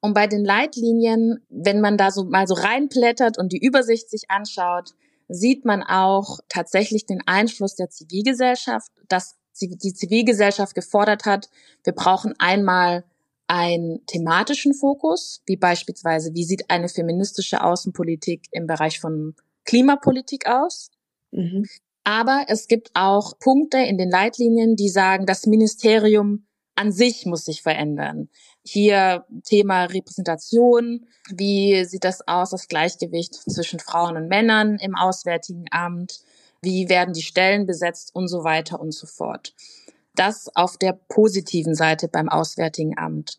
Und 0.00 0.14
bei 0.14 0.26
den 0.26 0.44
Leitlinien, 0.44 1.42
wenn 1.48 1.80
man 1.80 1.96
da 1.96 2.10
so 2.10 2.24
mal 2.24 2.46
so 2.46 2.54
reinblättert 2.54 3.38
und 3.38 3.52
die 3.52 3.64
Übersicht 3.64 4.10
sich 4.10 4.30
anschaut, 4.30 4.90
sieht 5.28 5.64
man 5.64 5.82
auch 5.82 6.40
tatsächlich 6.48 7.06
den 7.06 7.22
Einfluss 7.26 7.74
der 7.74 7.88
Zivilgesellschaft, 7.88 8.90
dass 9.08 9.36
die 9.60 9.94
Zivilgesellschaft 9.94 10.74
gefordert 10.74 11.24
hat, 11.24 11.48
wir 11.84 11.94
brauchen 11.94 12.34
einmal 12.38 13.04
einen 13.46 14.04
thematischen 14.06 14.74
Fokus, 14.74 15.42
wie 15.46 15.56
beispielsweise, 15.56 16.34
wie 16.34 16.44
sieht 16.44 16.70
eine 16.70 16.88
feministische 16.88 17.62
Außenpolitik 17.62 18.46
im 18.52 18.66
Bereich 18.66 19.00
von 19.00 19.34
Klimapolitik 19.64 20.46
aus? 20.46 20.90
Mhm. 21.30 21.66
Aber 22.04 22.44
es 22.48 22.68
gibt 22.68 22.90
auch 22.94 23.38
Punkte 23.38 23.78
in 23.78 23.96
den 23.98 24.10
Leitlinien, 24.10 24.76
die 24.76 24.88
sagen, 24.88 25.26
das 25.26 25.46
Ministerium 25.46 26.46
an 26.76 26.92
sich 26.92 27.24
muss 27.24 27.44
sich 27.44 27.62
verändern. 27.62 28.28
Hier 28.64 29.24
Thema 29.44 29.84
Repräsentation. 29.84 31.06
Wie 31.30 31.84
sieht 31.84 32.04
das 32.04 32.26
aus, 32.26 32.50
das 32.50 32.68
Gleichgewicht 32.68 33.34
zwischen 33.34 33.78
Frauen 33.78 34.16
und 34.16 34.28
Männern 34.28 34.78
im 34.78 34.96
Auswärtigen 34.96 35.66
Amt? 35.70 36.20
Wie 36.62 36.88
werden 36.88 37.14
die 37.14 37.22
Stellen 37.22 37.66
besetzt 37.66 38.14
und 38.14 38.28
so 38.28 38.42
weiter 38.42 38.80
und 38.80 38.92
so 38.92 39.06
fort. 39.06 39.54
Das 40.16 40.48
auf 40.54 40.76
der 40.76 40.92
positiven 41.08 41.74
Seite 41.74 42.08
beim 42.08 42.28
Auswärtigen 42.28 42.96
Amt. 42.98 43.38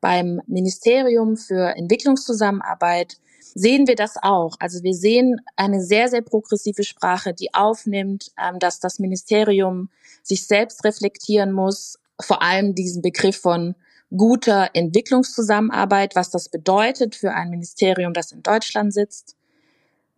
Beim 0.00 0.40
Ministerium 0.46 1.36
für 1.36 1.76
Entwicklungszusammenarbeit 1.76 3.18
sehen 3.54 3.86
wir 3.86 3.96
das 3.96 4.16
auch. 4.20 4.56
Also 4.58 4.82
wir 4.82 4.94
sehen 4.94 5.40
eine 5.56 5.82
sehr, 5.82 6.08
sehr 6.08 6.22
progressive 6.22 6.84
Sprache, 6.84 7.34
die 7.34 7.52
aufnimmt, 7.54 8.32
ähm, 8.38 8.58
dass 8.58 8.80
das 8.80 8.98
Ministerium 8.98 9.90
sich 10.22 10.46
selbst 10.46 10.84
reflektieren 10.84 11.52
muss, 11.52 11.98
vor 12.20 12.42
allem 12.42 12.74
diesen 12.74 13.02
Begriff 13.02 13.40
von 13.40 13.74
guter 14.14 14.70
Entwicklungszusammenarbeit, 14.74 16.16
was 16.16 16.30
das 16.30 16.48
bedeutet 16.48 17.14
für 17.14 17.32
ein 17.32 17.50
Ministerium, 17.50 18.12
das 18.12 18.32
in 18.32 18.42
Deutschland 18.42 18.92
sitzt. 18.92 19.36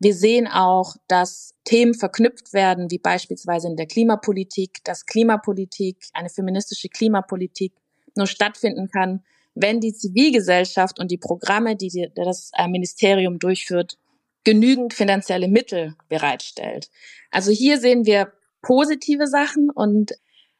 Wir 0.02 0.14
sehen 0.16 0.48
auch, 0.48 0.96
dass 1.06 1.54
Themen 1.62 1.94
verknüpft 1.94 2.52
werden, 2.52 2.90
wie 2.90 2.98
beispielsweise 2.98 3.68
in 3.68 3.76
der 3.76 3.86
Klimapolitik, 3.86 4.82
dass 4.82 5.06
Klimapolitik, 5.06 5.96
eine 6.12 6.28
feministische 6.28 6.88
Klimapolitik 6.88 7.72
nur 8.16 8.26
stattfinden 8.26 8.88
kann, 8.90 9.22
wenn 9.54 9.78
die 9.78 9.92
Zivilgesellschaft 9.92 10.98
und 10.98 11.12
die 11.12 11.18
Programme, 11.18 11.76
die 11.76 12.10
das 12.16 12.50
äh, 12.56 12.66
Ministerium 12.66 13.38
durchführt, 13.38 13.96
genügend 14.42 14.92
finanzielle 14.92 15.46
Mittel 15.46 15.94
bereitstellt. 16.08 16.90
Also 17.30 17.52
hier 17.52 17.78
sehen 17.78 18.04
wir 18.04 18.32
positive 18.60 19.28
Sachen 19.28 19.70
und 19.70 20.14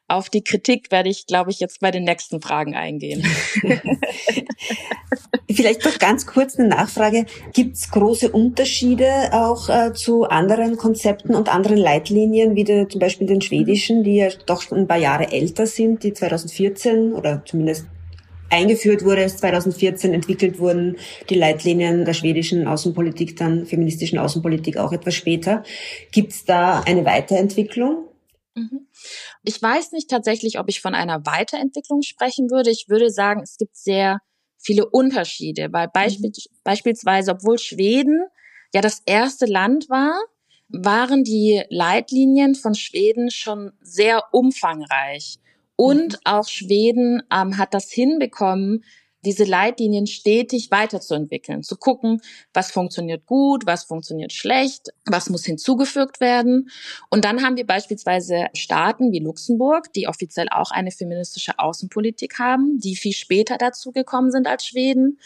auf 0.07 0.29
die 0.29 0.43
Kritik 0.43 0.91
werde 0.91 1.09
ich, 1.09 1.25
glaube 1.27 1.51
ich, 1.51 1.59
jetzt 1.59 1.79
bei 1.79 1.89
den 1.89 2.03
nächsten 2.03 2.41
Fragen 2.41 2.75
eingehen. 2.75 3.25
Vielleicht 5.49 5.85
noch 5.85 5.97
ganz 5.97 6.25
kurz 6.25 6.57
eine 6.57 6.67
Nachfrage. 6.67 7.25
Gibt 7.53 7.77
es 7.77 7.89
große 7.89 8.29
Unterschiede 8.29 9.29
auch 9.31 9.69
äh, 9.69 9.93
zu 9.93 10.25
anderen 10.25 10.77
Konzepten 10.77 11.35
und 11.35 11.53
anderen 11.53 11.77
Leitlinien, 11.77 12.55
wie 12.55 12.63
der, 12.63 12.89
zum 12.89 12.99
Beispiel 12.99 13.27
den 13.27 13.41
schwedischen, 13.41 14.03
die 14.03 14.17
ja 14.17 14.29
doch 14.45 14.61
schon 14.61 14.79
ein 14.79 14.87
paar 14.87 14.97
Jahre 14.97 15.31
älter 15.31 15.67
sind, 15.67 16.03
die 16.03 16.13
2014 16.13 17.13
oder 17.13 17.43
zumindest 17.45 17.87
eingeführt 18.49 19.03
wurde, 19.03 19.23
es 19.23 19.37
2014 19.37 20.13
entwickelt 20.13 20.59
wurden, 20.59 20.97
die 21.29 21.35
Leitlinien 21.35 22.05
der 22.05 22.13
schwedischen 22.13 22.67
Außenpolitik, 22.67 23.35
dann 23.35 23.65
feministischen 23.65 24.19
Außenpolitik 24.19 24.77
auch 24.77 24.91
etwas 24.91 25.15
später. 25.15 25.63
Gibt 26.11 26.33
es 26.33 26.45
da 26.45 26.81
eine 26.81 27.03
Weiterentwicklung? 27.03 28.09
Mhm. 28.55 28.87
Ich 29.43 29.61
weiß 29.61 29.91
nicht 29.91 30.09
tatsächlich, 30.09 30.59
ob 30.59 30.69
ich 30.69 30.81
von 30.81 30.95
einer 30.95 31.25
Weiterentwicklung 31.25 32.01
sprechen 32.01 32.49
würde. 32.49 32.71
Ich 32.71 32.87
würde 32.87 33.09
sagen, 33.09 33.41
es 33.43 33.57
gibt 33.57 33.75
sehr 33.75 34.19
viele 34.57 34.89
Unterschiede, 34.89 35.67
weil 35.71 35.89
Beispiel, 35.89 36.29
mhm. 36.29 36.55
beispielsweise, 36.63 37.31
obwohl 37.31 37.59
Schweden 37.59 38.23
ja 38.73 38.81
das 38.81 39.01
erste 39.05 39.45
Land 39.45 39.89
war, 39.89 40.13
waren 40.69 41.23
die 41.23 41.63
Leitlinien 41.69 42.55
von 42.55 42.73
Schweden 42.73 43.29
schon 43.29 43.73
sehr 43.81 44.23
umfangreich. 44.31 45.37
Und 45.75 46.13
mhm. 46.13 46.19
auch 46.23 46.47
Schweden 46.47 47.23
ähm, 47.31 47.57
hat 47.57 47.73
das 47.73 47.91
hinbekommen, 47.91 48.83
diese 49.25 49.43
Leitlinien 49.43 50.07
stetig 50.07 50.71
weiterzuentwickeln, 50.71 51.63
zu 51.63 51.77
gucken, 51.77 52.21
was 52.53 52.71
funktioniert 52.71 53.25
gut, 53.25 53.65
was 53.65 53.85
funktioniert 53.85 54.33
schlecht, 54.33 54.89
was 55.05 55.29
muss 55.29 55.45
hinzugefügt 55.45 56.19
werden. 56.19 56.69
Und 57.09 57.25
dann 57.25 57.41
haben 57.43 57.57
wir 57.57 57.65
beispielsweise 57.65 58.47
Staaten 58.53 59.11
wie 59.11 59.19
Luxemburg, 59.19 59.91
die 59.93 60.07
offiziell 60.07 60.47
auch 60.49 60.71
eine 60.71 60.91
feministische 60.91 61.59
Außenpolitik 61.59 62.39
haben, 62.39 62.79
die 62.79 62.95
viel 62.95 63.13
später 63.13 63.57
dazu 63.57 63.91
gekommen 63.91 64.31
sind 64.31 64.47
als 64.47 64.65
Schweden. 64.65 65.19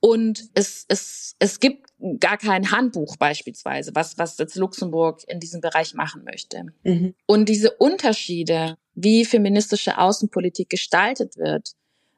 Und 0.00 0.50
es, 0.54 0.84
es, 0.88 1.34
es 1.38 1.58
gibt 1.58 1.86
gar 2.20 2.36
kein 2.36 2.70
Handbuch 2.70 3.16
beispielsweise, 3.16 3.92
was, 3.94 4.18
was 4.18 4.36
jetzt 4.38 4.56
Luxemburg 4.56 5.22
in 5.26 5.40
diesem 5.40 5.60
Bereich 5.60 5.94
machen 5.94 6.24
möchte. 6.24 6.66
Mhm. 6.84 7.14
Und 7.26 7.48
diese 7.48 7.72
Unterschiede, 7.72 8.76
wie 8.94 9.24
feministische 9.24 9.98
Außenpolitik 9.98 10.68
gestaltet 10.68 11.36
wird, 11.38 11.72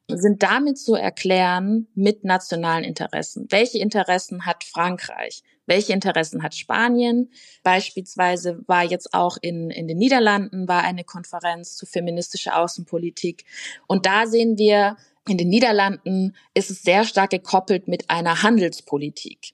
sind 0.09 0.43
damit 0.43 0.79
zu 0.79 0.95
erklären 0.95 1.87
mit 1.95 2.25
nationalen 2.25 2.85
Interessen. 2.85 3.47
Welche 3.51 3.79
Interessen 3.79 4.47
hat 4.47 4.65
Frankreich? 4.65 5.43
Welche 5.67 5.93
Interessen 5.93 6.43
hat 6.43 6.55
Spanien? 6.55 7.31
Beispielsweise 7.63 8.63
war 8.67 8.85
jetzt 8.85 9.13
auch 9.13 9.37
in, 9.41 9.71
in 9.71 9.87
den 9.87 9.99
Niederlanden 9.99 10.67
war 10.67 10.83
eine 10.83 11.05
Konferenz 11.05 11.77
zu 11.77 11.85
feministischer 11.85 12.59
Außenpolitik. 12.59 13.45
Und 13.87 14.07
da 14.07 14.27
sehen 14.27 14.57
wir, 14.57 14.97
in 15.29 15.37
den 15.37 15.51
Niederlanden 15.51 16.35
ist 16.55 16.71
es 16.71 16.83
sehr 16.83 17.05
stark 17.05 17.31
gekoppelt 17.31 17.87
mit 17.87 18.09
einer 18.09 18.43
Handelspolitik. 18.43 19.53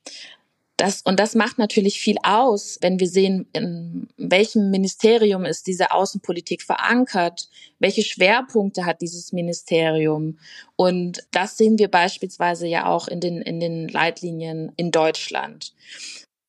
Das, 0.76 1.02
und 1.02 1.20
das 1.20 1.36
macht 1.36 1.58
natürlich 1.58 2.00
viel 2.00 2.16
aus, 2.24 2.78
wenn 2.80 2.98
wir 2.98 3.06
sehen, 3.08 3.46
in 3.52 4.08
welchem 4.16 4.70
Ministerium 4.70 5.44
ist 5.44 5.68
diese 5.68 5.92
Außenpolitik 5.92 6.62
verankert, 6.62 7.48
welche 7.78 8.02
Schwerpunkte 8.02 8.84
hat 8.84 9.00
dieses 9.00 9.32
Ministerium. 9.32 10.38
Und 10.74 11.24
das 11.30 11.56
sehen 11.56 11.78
wir 11.78 11.88
beispielsweise 11.88 12.66
ja 12.66 12.86
auch 12.86 13.06
in 13.06 13.20
den, 13.20 13.40
in 13.40 13.60
den 13.60 13.86
Leitlinien 13.86 14.72
in 14.76 14.90
Deutschland. 14.90 15.72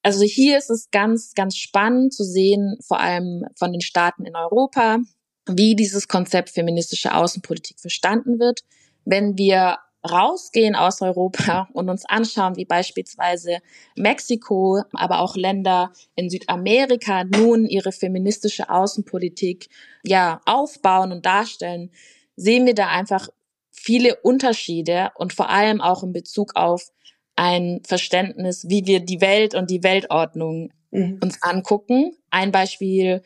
Also 0.01 0.24
hier 0.24 0.58
ist 0.58 0.72
es 0.72 0.89
ganz, 0.89 1.34
ganz 1.36 1.55
spannend 1.55 2.13
zu 2.13 2.24
sehen, 2.24 2.77
vor 2.82 3.00
allem 3.00 3.46
von 3.55 3.72
den 3.72 3.82
Staaten 3.82 4.25
in 4.25 4.36
Europa, 4.36 5.00
wie 5.48 5.75
dieses 5.75 6.08
Konzept 6.08 6.50
feministische 6.50 7.13
Außenpolitik 7.13 7.79
verstanden 7.79 8.39
wird. 8.39 8.62
Wenn 9.03 9.38
wir 9.38 9.77
rausgehen 10.05 10.75
aus 10.75 11.01
Europa 11.01 11.67
und 11.74 11.89
uns 11.89 12.05
anschauen, 12.05 12.55
wie 12.55 12.65
beispielsweise 12.65 13.59
Mexiko, 13.95 14.81
aber 14.93 15.19
auch 15.19 15.35
Länder 15.35 15.91
in 16.15 16.29
Südamerika 16.29 17.24
nun 17.24 17.65
ihre 17.65 17.91
feministische 17.91 18.69
Außenpolitik 18.69 19.69
ja 20.03 20.41
aufbauen 20.45 21.12
und 21.12 21.25
darstellen, 21.25 21.91
sehen 22.35 22.65
wir 22.65 22.75
da 22.75 22.88
einfach 22.88 23.29
viele 23.71 24.15
Unterschiede 24.17 25.12
und 25.15 25.33
vor 25.33 25.50
allem 25.50 25.81
auch 25.81 26.03
in 26.03 26.13
Bezug 26.13 26.55
auf 26.55 26.91
ein 27.35 27.81
Verständnis, 27.85 28.65
wie 28.69 28.85
wir 28.85 29.00
die 29.01 29.21
Welt 29.21 29.55
und 29.55 29.69
die 29.69 29.83
Weltordnung 29.83 30.71
mhm. 30.91 31.19
uns 31.21 31.41
angucken. 31.43 32.15
Ein 32.29 32.51
Beispiel 32.51 33.21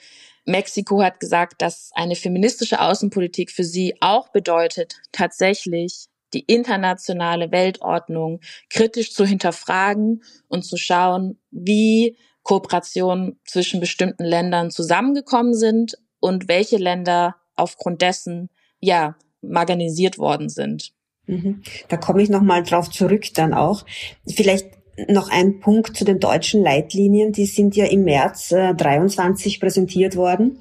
Mexiko 0.45 1.01
hat 1.01 1.19
gesagt, 1.19 1.61
dass 1.61 1.91
eine 1.93 2.15
feministische 2.15 2.81
Außenpolitik 2.81 3.51
für 3.51 3.63
sie 3.63 3.95
auch 4.01 4.29
bedeutet, 4.29 4.95
tatsächlich 5.11 6.08
die 6.33 6.41
internationale 6.41 7.51
Weltordnung 7.51 8.39
kritisch 8.69 9.13
zu 9.13 9.25
hinterfragen 9.25 10.23
und 10.47 10.63
zu 10.63 10.77
schauen, 10.77 11.39
wie 11.51 12.17
Kooperationen 12.43 13.39
zwischen 13.45 13.79
bestimmten 13.79 14.23
Ländern 14.23 14.71
zusammengekommen 14.71 15.53
sind 15.53 15.97
und 16.19 16.47
welche 16.47 16.77
Länder 16.77 17.35
aufgrund 17.55 18.01
dessen 18.01 18.49
ja 18.79 19.15
marginalisiert 19.41 20.17
worden 20.17 20.49
sind. 20.49 20.91
Mhm. 21.27 21.61
Da 21.89 21.97
komme 21.97 22.21
ich 22.23 22.29
noch 22.29 22.41
mal 22.41 22.63
drauf 22.63 22.89
zurück 22.89 23.33
dann 23.35 23.53
auch. 23.53 23.85
Vielleicht 24.27 24.78
Noch 25.07 25.29
ein 25.29 25.59
Punkt 25.59 25.95
zu 25.95 26.05
den 26.05 26.19
deutschen 26.19 26.63
Leitlinien. 26.63 27.31
Die 27.31 27.45
sind 27.45 27.75
ja 27.75 27.85
im 27.85 28.03
März 28.03 28.51
äh, 28.51 28.73
23 28.73 29.59
präsentiert 29.59 30.15
worden. 30.15 30.59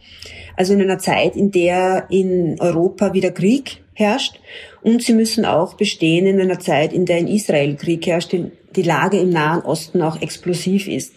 Also 0.57 0.75
in 0.75 0.83
einer 0.83 0.99
Zeit, 0.99 1.37
in 1.37 1.51
der 1.51 2.07
in 2.11 2.57
Europa 2.61 3.13
wieder 3.13 3.31
Krieg 3.31 3.83
herrscht. 3.95 4.41
Und 4.83 5.03
sie 5.03 5.13
müssen 5.13 5.45
auch 5.45 5.75
bestehen 5.75 6.27
in 6.27 6.41
einer 6.41 6.59
Zeit, 6.59 6.93
in 6.93 7.05
der 7.05 7.19
in 7.19 7.29
Israel 7.29 7.77
Krieg 7.77 8.07
herrscht, 8.07 8.33
die 8.33 8.83
Lage 8.83 9.19
im 9.19 9.31
Nahen 9.31 9.63
Osten 9.63 10.03
auch 10.03 10.21
explosiv 10.21 10.89
ist. 10.89 11.15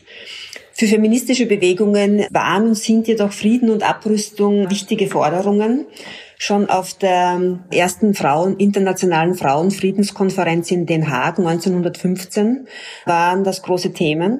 Für 0.81 0.87
feministische 0.87 1.45
Bewegungen 1.45 2.25
waren 2.31 2.69
und 2.69 2.73
sind 2.73 3.07
jedoch 3.07 3.31
Frieden 3.31 3.69
und 3.69 3.83
Abrüstung 3.83 4.71
wichtige 4.71 5.05
Forderungen. 5.05 5.85
Schon 6.39 6.71
auf 6.71 6.95
der 6.95 7.59
ersten 7.71 8.15
Frauen, 8.15 8.57
internationalen 8.57 9.35
Frauenfriedenskonferenz 9.35 10.71
in 10.71 10.87
Den 10.87 11.11
Haag 11.11 11.37
1915 11.37 12.67
waren 13.05 13.43
das 13.43 13.61
große 13.61 13.93
Themen. 13.93 14.39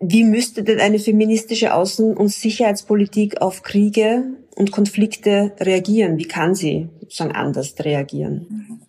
Wie 0.00 0.24
müsste 0.24 0.64
denn 0.64 0.80
eine 0.80 0.98
feministische 0.98 1.74
Außen- 1.74 2.14
und 2.14 2.28
Sicherheitspolitik 2.30 3.42
auf 3.42 3.62
Kriege 3.62 4.24
und 4.56 4.72
Konflikte 4.72 5.52
reagieren? 5.60 6.16
Wie 6.16 6.28
kann 6.28 6.54
sie 6.54 6.88
sozusagen 7.00 7.32
anders 7.32 7.74
reagieren? 7.78 8.88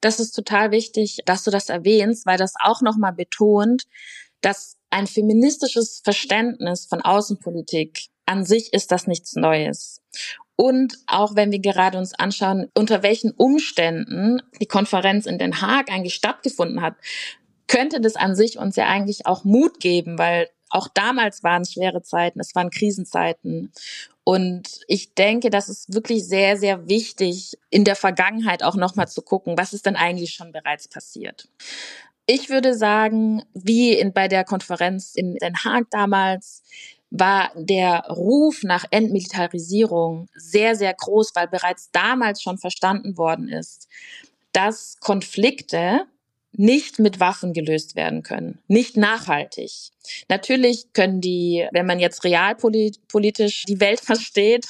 Das 0.00 0.20
ist 0.20 0.30
total 0.30 0.70
wichtig, 0.70 1.22
dass 1.24 1.42
du 1.42 1.50
das 1.50 1.68
erwähnst, 1.68 2.26
weil 2.26 2.38
das 2.38 2.54
auch 2.62 2.80
nochmal 2.80 3.12
betont, 3.12 3.88
dass 4.40 4.75
ein 4.96 5.06
feministisches 5.06 6.00
Verständnis 6.02 6.86
von 6.86 7.02
Außenpolitik 7.02 8.06
an 8.24 8.46
sich 8.46 8.72
ist 8.72 8.90
das 8.90 9.06
nichts 9.06 9.36
Neues. 9.36 10.00
Und 10.56 10.94
auch 11.06 11.36
wenn 11.36 11.52
wir 11.52 11.58
gerade 11.58 11.98
uns 11.98 12.14
anschauen, 12.14 12.70
unter 12.74 13.02
welchen 13.02 13.30
Umständen 13.32 14.40
die 14.58 14.66
Konferenz 14.66 15.26
in 15.26 15.38
Den 15.38 15.60
Haag 15.60 15.92
eigentlich 15.92 16.14
stattgefunden 16.14 16.80
hat, 16.80 16.94
könnte 17.66 18.00
das 18.00 18.16
an 18.16 18.34
sich 18.34 18.58
uns 18.58 18.76
ja 18.76 18.86
eigentlich 18.86 19.26
auch 19.26 19.44
Mut 19.44 19.80
geben, 19.80 20.18
weil 20.18 20.48
auch 20.70 20.88
damals 20.88 21.44
waren 21.44 21.62
es 21.62 21.74
schwere 21.74 22.02
Zeiten, 22.02 22.40
es 22.40 22.54
waren 22.54 22.70
Krisenzeiten. 22.70 23.72
Und 24.24 24.80
ich 24.88 25.14
denke, 25.14 25.50
das 25.50 25.68
ist 25.68 25.92
wirklich 25.92 26.26
sehr, 26.26 26.56
sehr 26.56 26.88
wichtig, 26.88 27.58
in 27.68 27.84
der 27.84 27.96
Vergangenheit 27.96 28.62
auch 28.62 28.76
nochmal 28.76 29.08
zu 29.08 29.20
gucken, 29.20 29.58
was 29.58 29.74
ist 29.74 29.84
denn 29.84 29.94
eigentlich 29.94 30.32
schon 30.32 30.52
bereits 30.52 30.88
passiert. 30.88 31.48
Ich 32.26 32.50
würde 32.50 32.74
sagen, 32.74 33.44
wie 33.54 33.92
in, 33.92 34.12
bei 34.12 34.28
der 34.28 34.44
Konferenz 34.44 35.14
in 35.14 35.34
Den 35.36 35.56
Haag 35.64 35.84
damals, 35.90 36.62
war 37.10 37.52
der 37.54 38.04
Ruf 38.08 38.62
nach 38.62 38.84
Entmilitarisierung 38.90 40.28
sehr, 40.34 40.74
sehr 40.74 40.92
groß, 40.92 41.32
weil 41.34 41.48
bereits 41.48 41.90
damals 41.92 42.42
schon 42.42 42.58
verstanden 42.58 43.16
worden 43.16 43.48
ist, 43.48 43.88
dass 44.52 44.98
Konflikte 45.00 46.06
nicht 46.58 46.98
mit 46.98 47.20
Waffen 47.20 47.52
gelöst 47.52 47.96
werden 47.96 48.22
können, 48.22 48.58
nicht 48.66 48.96
nachhaltig. 48.96 49.70
Natürlich 50.28 50.92
können 50.94 51.20
die, 51.20 51.66
wenn 51.72 51.84
man 51.84 51.98
jetzt 51.98 52.24
realpolitisch 52.24 53.64
die 53.64 53.80
Welt 53.80 54.00
versteht, 54.04 54.66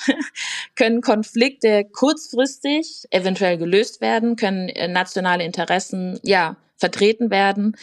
können 0.75 1.00
Konflikte 1.00 1.84
kurzfristig 1.84 3.04
eventuell 3.10 3.56
gelöst 3.56 4.00
werden, 4.00 4.34
können 4.34 4.68
äh, 4.68 4.88
nationale 4.88 5.44
Interessen 5.44 6.18
ja 6.25 6.56
vertreten 6.76 7.30
werden. 7.30 7.76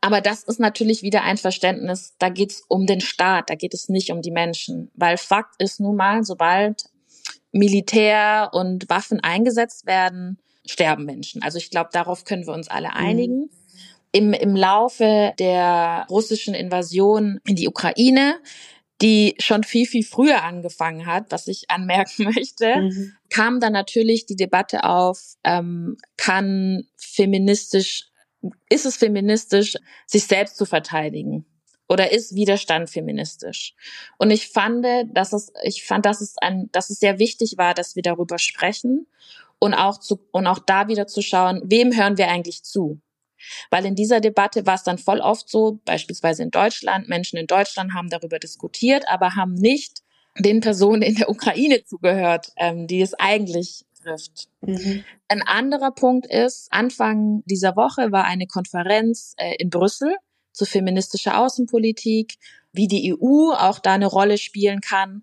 Aber 0.00 0.20
das 0.20 0.44
ist 0.44 0.60
natürlich 0.60 1.02
wieder 1.02 1.22
ein 1.22 1.38
Verständnis, 1.38 2.14
da 2.18 2.28
geht 2.28 2.52
es 2.52 2.62
um 2.68 2.86
den 2.86 3.00
Staat, 3.00 3.48
da 3.48 3.54
geht 3.54 3.72
es 3.72 3.88
nicht 3.88 4.10
um 4.10 4.20
die 4.20 4.30
Menschen. 4.30 4.90
Weil 4.94 5.16
Fakt 5.16 5.54
ist 5.62 5.80
nun 5.80 5.96
mal, 5.96 6.24
sobald 6.24 6.84
Militär 7.52 8.50
und 8.52 8.88
Waffen 8.90 9.20
eingesetzt 9.20 9.86
werden, 9.86 10.38
sterben 10.66 11.04
Menschen. 11.04 11.42
Also 11.42 11.58
ich 11.58 11.70
glaube, 11.70 11.90
darauf 11.92 12.24
können 12.24 12.46
wir 12.46 12.52
uns 12.52 12.68
alle 12.68 12.88
mhm. 12.88 12.94
einigen. 12.96 13.38
Mhm. 13.38 13.50
Im, 14.12 14.32
Im 14.32 14.54
Laufe 14.54 15.32
der 15.38 16.06
russischen 16.08 16.54
Invasion 16.54 17.40
in 17.46 17.56
die 17.56 17.66
Ukraine, 17.66 18.36
die 19.02 19.34
schon 19.38 19.64
viel, 19.64 19.86
viel 19.86 20.04
früher 20.04 20.44
angefangen 20.44 21.06
hat, 21.06 21.26
was 21.30 21.48
ich 21.48 21.70
anmerken 21.70 22.24
möchte, 22.34 22.76
mhm. 22.76 23.12
kam 23.30 23.60
dann 23.60 23.72
natürlich 23.72 24.26
die 24.26 24.36
Debatte 24.36 24.84
auf, 24.84 25.34
ähm, 25.44 25.96
kann 26.16 26.84
feministisch, 26.96 28.10
ist 28.68 28.86
es 28.86 28.96
feministisch, 28.96 29.76
sich 30.06 30.24
selbst 30.24 30.56
zu 30.56 30.64
verteidigen? 30.64 31.46
Oder 31.88 32.12
ist 32.12 32.34
Widerstand 32.34 32.88
feministisch? 32.88 33.74
Und 34.18 34.30
ich 34.30 34.48
fand, 34.48 34.86
dass 35.12 35.32
es, 35.32 35.52
ich 35.62 35.84
fand, 35.84 36.06
dass 36.06 36.20
es 36.20 36.36
ein, 36.38 36.70
dass 36.72 36.90
es 36.90 36.98
sehr 36.98 37.18
wichtig 37.18 37.54
war, 37.58 37.74
dass 37.74 37.94
wir 37.94 38.02
darüber 38.02 38.38
sprechen 38.38 39.06
und 39.58 39.74
auch 39.74 39.98
zu, 39.98 40.20
und 40.32 40.46
auch 40.46 40.58
da 40.58 40.88
wieder 40.88 41.06
zu 41.06 41.20
schauen, 41.20 41.62
wem 41.64 41.94
hören 41.94 42.16
wir 42.16 42.28
eigentlich 42.28 42.62
zu? 42.62 43.00
Weil 43.70 43.84
in 43.84 43.94
dieser 43.94 44.20
Debatte 44.20 44.64
war 44.64 44.76
es 44.76 44.84
dann 44.84 44.96
voll 44.96 45.20
oft 45.20 45.48
so, 45.48 45.80
beispielsweise 45.84 46.42
in 46.42 46.50
Deutschland, 46.50 47.08
Menschen 47.08 47.38
in 47.38 47.46
Deutschland 47.46 47.92
haben 47.92 48.08
darüber 48.08 48.38
diskutiert, 48.38 49.06
aber 49.08 49.36
haben 49.36 49.54
nicht 49.54 50.02
den 50.38 50.60
Personen 50.60 51.02
in 51.02 51.14
der 51.16 51.28
Ukraine 51.28 51.84
zugehört, 51.84 52.52
ähm, 52.56 52.86
die 52.86 53.02
es 53.02 53.14
eigentlich 53.14 53.84
trifft. 54.04 54.48
Mhm. 54.60 55.04
Ein 55.28 55.42
anderer 55.42 55.90
Punkt 55.90 56.26
ist, 56.26 56.68
Anfang 56.70 57.42
dieser 57.46 57.76
Woche 57.76 58.12
war 58.12 58.24
eine 58.24 58.46
Konferenz 58.46 59.34
äh, 59.36 59.54
in 59.58 59.70
Brüssel 59.70 60.14
zu 60.52 60.64
feministischer 60.64 61.38
Außenpolitik, 61.40 62.36
wie 62.72 62.88
die 62.88 63.14
EU 63.14 63.52
auch 63.52 63.78
da 63.78 63.94
eine 63.94 64.06
Rolle 64.06 64.38
spielen 64.38 64.80
kann. 64.80 65.22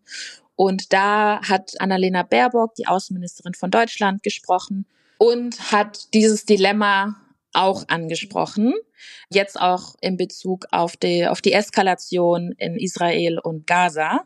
Und 0.55 0.93
da 0.93 1.41
hat 1.41 1.79
Annalena 1.79 2.23
Baerbock, 2.23 2.75
die 2.75 2.87
Außenministerin 2.87 3.53
von 3.53 3.71
Deutschland, 3.71 4.23
gesprochen 4.23 4.85
und 5.17 5.71
hat 5.71 6.13
dieses 6.13 6.45
Dilemma 6.45 7.15
auch 7.53 7.85
angesprochen. 7.87 8.73
Jetzt 9.29 9.59
auch 9.59 9.95
in 10.01 10.17
Bezug 10.17 10.65
auf 10.71 10.97
die, 10.97 11.27
auf 11.27 11.41
die 11.41 11.53
Eskalation 11.53 12.53
in 12.57 12.75
Israel 12.75 13.39
und 13.39 13.67
Gaza. 13.67 14.25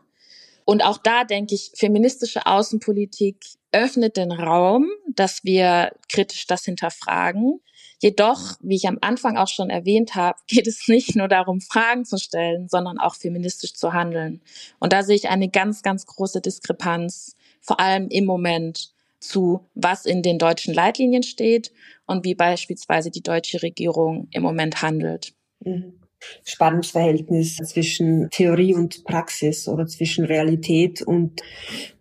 Und 0.66 0.84
auch 0.84 0.98
da 0.98 1.22
denke 1.22 1.54
ich, 1.54 1.70
feministische 1.74 2.44
Außenpolitik 2.44 3.36
öffnet 3.70 4.16
den 4.16 4.32
Raum, 4.32 4.90
dass 5.14 5.44
wir 5.44 5.92
kritisch 6.08 6.48
das 6.48 6.64
hinterfragen. 6.64 7.60
Jedoch, 8.02 8.56
wie 8.60 8.74
ich 8.74 8.88
am 8.88 8.98
Anfang 9.00 9.36
auch 9.36 9.46
schon 9.46 9.70
erwähnt 9.70 10.16
habe, 10.16 10.38
geht 10.48 10.66
es 10.66 10.88
nicht 10.88 11.14
nur 11.14 11.28
darum, 11.28 11.60
Fragen 11.60 12.04
zu 12.04 12.18
stellen, 12.18 12.68
sondern 12.68 12.98
auch 12.98 13.14
feministisch 13.14 13.74
zu 13.74 13.92
handeln. 13.92 14.42
Und 14.80 14.92
da 14.92 15.04
sehe 15.04 15.14
ich 15.14 15.28
eine 15.28 15.48
ganz, 15.48 15.82
ganz 15.82 16.04
große 16.04 16.40
Diskrepanz, 16.40 17.36
vor 17.60 17.78
allem 17.78 18.08
im 18.08 18.24
Moment 18.24 18.92
zu, 19.20 19.68
was 19.74 20.04
in 20.04 20.22
den 20.22 20.38
deutschen 20.38 20.74
Leitlinien 20.74 21.22
steht 21.22 21.72
und 22.06 22.24
wie 22.24 22.34
beispielsweise 22.34 23.12
die 23.12 23.22
deutsche 23.22 23.62
Regierung 23.62 24.26
im 24.32 24.42
Moment 24.42 24.82
handelt. 24.82 25.32
Mhm. 25.60 26.00
Spannungsverhältnis 26.44 27.56
zwischen 27.56 28.28
Theorie 28.30 28.74
und 28.74 29.04
Praxis 29.04 29.68
oder 29.68 29.86
zwischen 29.86 30.24
Realität 30.24 31.02
und 31.02 31.42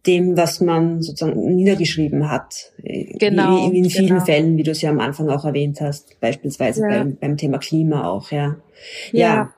dem, 0.06 0.38
was 0.38 0.62
man 0.62 1.01
sozusagen 1.01 1.56
niedergeschrieben 1.56 2.30
hat. 2.30 2.71
Genau. 2.78 3.71
Wie, 3.71 3.80
in 3.80 3.89
vielen 3.89 4.08
genau. 4.08 4.25
Fällen, 4.25 4.58
wie 4.58 4.63
du 4.63 4.71
es 4.71 4.82
ja 4.82 4.89
am 4.89 4.99
Anfang 4.99 5.30
auch 5.30 5.45
erwähnt 5.45 5.82
hast, 5.82 6.19
beispielsweise 6.19 6.82
ja. 6.82 6.89
beim, 6.89 7.17
beim 7.17 7.38
Thema 7.38 7.58
Klima 7.58 8.08
auch, 8.08 8.32
ja. 8.32 8.58
ja. 9.12 9.36
ja. 9.36 9.54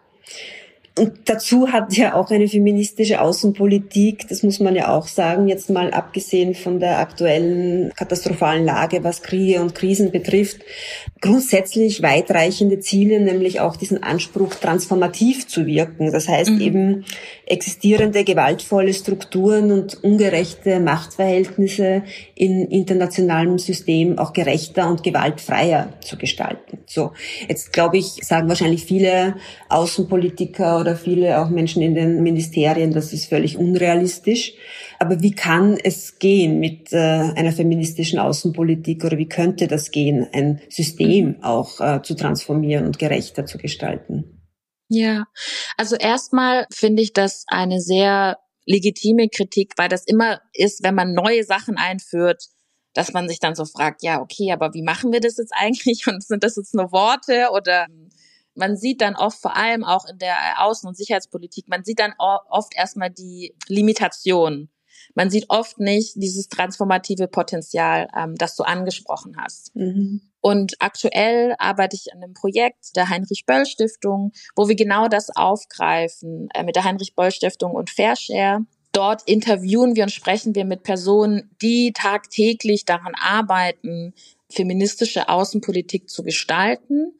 Und 0.97 1.29
dazu 1.29 1.71
hat 1.71 1.95
ja 1.95 2.15
auch 2.15 2.31
eine 2.31 2.47
feministische 2.47 3.21
Außenpolitik, 3.21 4.27
das 4.29 4.41
muss 4.41 4.59
man 4.59 4.75
ja 4.75 4.95
auch 4.95 5.07
sagen, 5.07 5.47
jetzt 5.47 5.69
mal 5.69 5.91
abgesehen 5.91 6.55
von 6.55 6.79
der 6.79 6.97
aktuellen 6.97 7.93
katastrophalen 7.95 8.65
Lage, 8.65 9.03
was 9.03 9.21
Kriege 9.21 9.61
und 9.61 9.75
Krisen 9.75 10.11
betrifft, 10.11 10.61
grundsätzlich 11.21 12.01
weitreichende 12.01 12.79
Ziele, 12.79 13.19
nämlich 13.19 13.59
auch 13.59 13.75
diesen 13.75 14.03
Anspruch, 14.03 14.53
transformativ 14.55 15.47
zu 15.47 15.65
wirken. 15.65 16.11
Das 16.11 16.27
heißt 16.27 16.51
mhm. 16.51 16.61
eben 16.61 17.05
existierende 17.45 18.23
gewaltvolle 18.23 18.93
Strukturen 18.93 19.71
und 19.71 20.03
ungerechte 20.03 20.79
Machtverhältnisse 20.79 22.03
in 22.35 22.67
internationalem 22.67 23.57
System 23.57 24.19
auch 24.19 24.33
gerechter 24.33 24.89
und 24.89 25.03
gewaltfreier 25.03 25.93
zu 26.01 26.17
gestalten. 26.17 26.79
So, 26.85 27.11
jetzt 27.47 27.73
glaube 27.73 27.97
ich, 27.97 28.19
sagen 28.23 28.47
wahrscheinlich 28.49 28.83
viele 28.85 29.35
Außenpolitiker 29.69 30.79
oder 30.79 30.95
viele 30.95 31.41
auch 31.41 31.49
Menschen 31.49 31.81
in 31.81 31.95
den 31.95 32.21
Ministerien, 32.21 32.93
das 32.93 33.13
ist 33.13 33.25
völlig 33.25 33.57
unrealistisch. 33.57 34.53
Aber 34.99 35.21
wie 35.21 35.31
kann 35.31 35.77
es 35.77 36.19
gehen 36.19 36.59
mit 36.59 36.91
äh, 36.91 36.97
einer 36.97 37.51
feministischen 37.51 38.19
Außenpolitik 38.19 39.03
oder 39.03 39.17
wie 39.17 39.29
könnte 39.29 39.67
das 39.67 39.91
gehen, 39.91 40.27
ein 40.33 40.61
System 40.69 41.43
auch 41.43 41.79
äh, 41.79 42.01
zu 42.01 42.15
transformieren 42.15 42.85
und 42.85 42.97
gerechter 42.97 43.45
zu 43.45 43.57
gestalten? 43.57 44.37
Ja, 44.89 45.25
also 45.75 45.95
erstmal 45.95 46.65
finde 46.71 47.03
ich 47.03 47.13
das 47.13 47.43
eine 47.47 47.81
sehr 47.81 48.37
legitime 48.65 49.29
Kritik, 49.29 49.73
weil 49.77 49.89
das 49.89 50.05
immer 50.05 50.41
ist, 50.53 50.83
wenn 50.83 50.95
man 50.95 51.13
neue 51.13 51.43
Sachen 51.43 51.77
einführt, 51.77 52.43
dass 52.93 53.13
man 53.13 53.29
sich 53.29 53.39
dann 53.39 53.53
so 53.53 53.65
fragt, 53.65 54.01
ja, 54.01 54.21
okay, 54.21 54.51
aber 54.51 54.73
wie 54.73 54.81
machen 54.81 55.11
wir 55.11 55.19
das 55.19 55.37
jetzt 55.37 55.53
eigentlich? 55.55 56.07
Und 56.07 56.23
sind 56.23 56.43
das 56.43 56.55
jetzt 56.55 56.73
nur 56.73 56.91
Worte? 56.91 57.49
Oder 57.53 57.87
man 58.55 58.75
sieht 58.75 59.01
dann 59.01 59.15
oft, 59.15 59.39
vor 59.39 59.55
allem 59.55 59.83
auch 59.83 60.05
in 60.09 60.17
der 60.17 60.59
Außen- 60.59 60.87
und 60.87 60.97
Sicherheitspolitik, 60.97 61.67
man 61.67 61.83
sieht 61.83 61.99
dann 61.99 62.13
oft 62.17 62.75
erstmal 62.75 63.11
die 63.11 63.55
Limitation 63.67 64.69
man 65.15 65.29
sieht 65.29 65.45
oft 65.49 65.79
nicht 65.79 66.13
dieses 66.15 66.49
transformative 66.49 67.27
Potenzial, 67.27 68.07
ähm, 68.15 68.35
das 68.35 68.55
du 68.55 68.63
angesprochen 68.63 69.35
hast. 69.37 69.75
Mhm. 69.75 70.21
Und 70.41 70.75
aktuell 70.79 71.55
arbeite 71.59 71.95
ich 71.95 72.13
an 72.13 72.23
einem 72.23 72.33
Projekt 72.33 72.95
der 72.95 73.09
Heinrich-Böll-Stiftung, 73.09 74.31
wo 74.55 74.67
wir 74.67 74.75
genau 74.75 75.07
das 75.07 75.35
aufgreifen 75.35 76.49
äh, 76.53 76.63
mit 76.63 76.75
der 76.75 76.83
Heinrich-Böll-Stiftung 76.83 77.71
und 77.71 77.89
Fairshare. 77.89 78.61
Dort 78.93 79.23
interviewen 79.27 79.95
wir 79.95 80.03
und 80.03 80.11
sprechen 80.11 80.55
wir 80.55 80.65
mit 80.65 80.83
Personen, 80.83 81.49
die 81.61 81.91
tagtäglich 81.93 82.85
daran 82.85 83.13
arbeiten, 83.15 84.13
feministische 84.49 85.29
Außenpolitik 85.29 86.09
zu 86.09 86.23
gestalten 86.23 87.13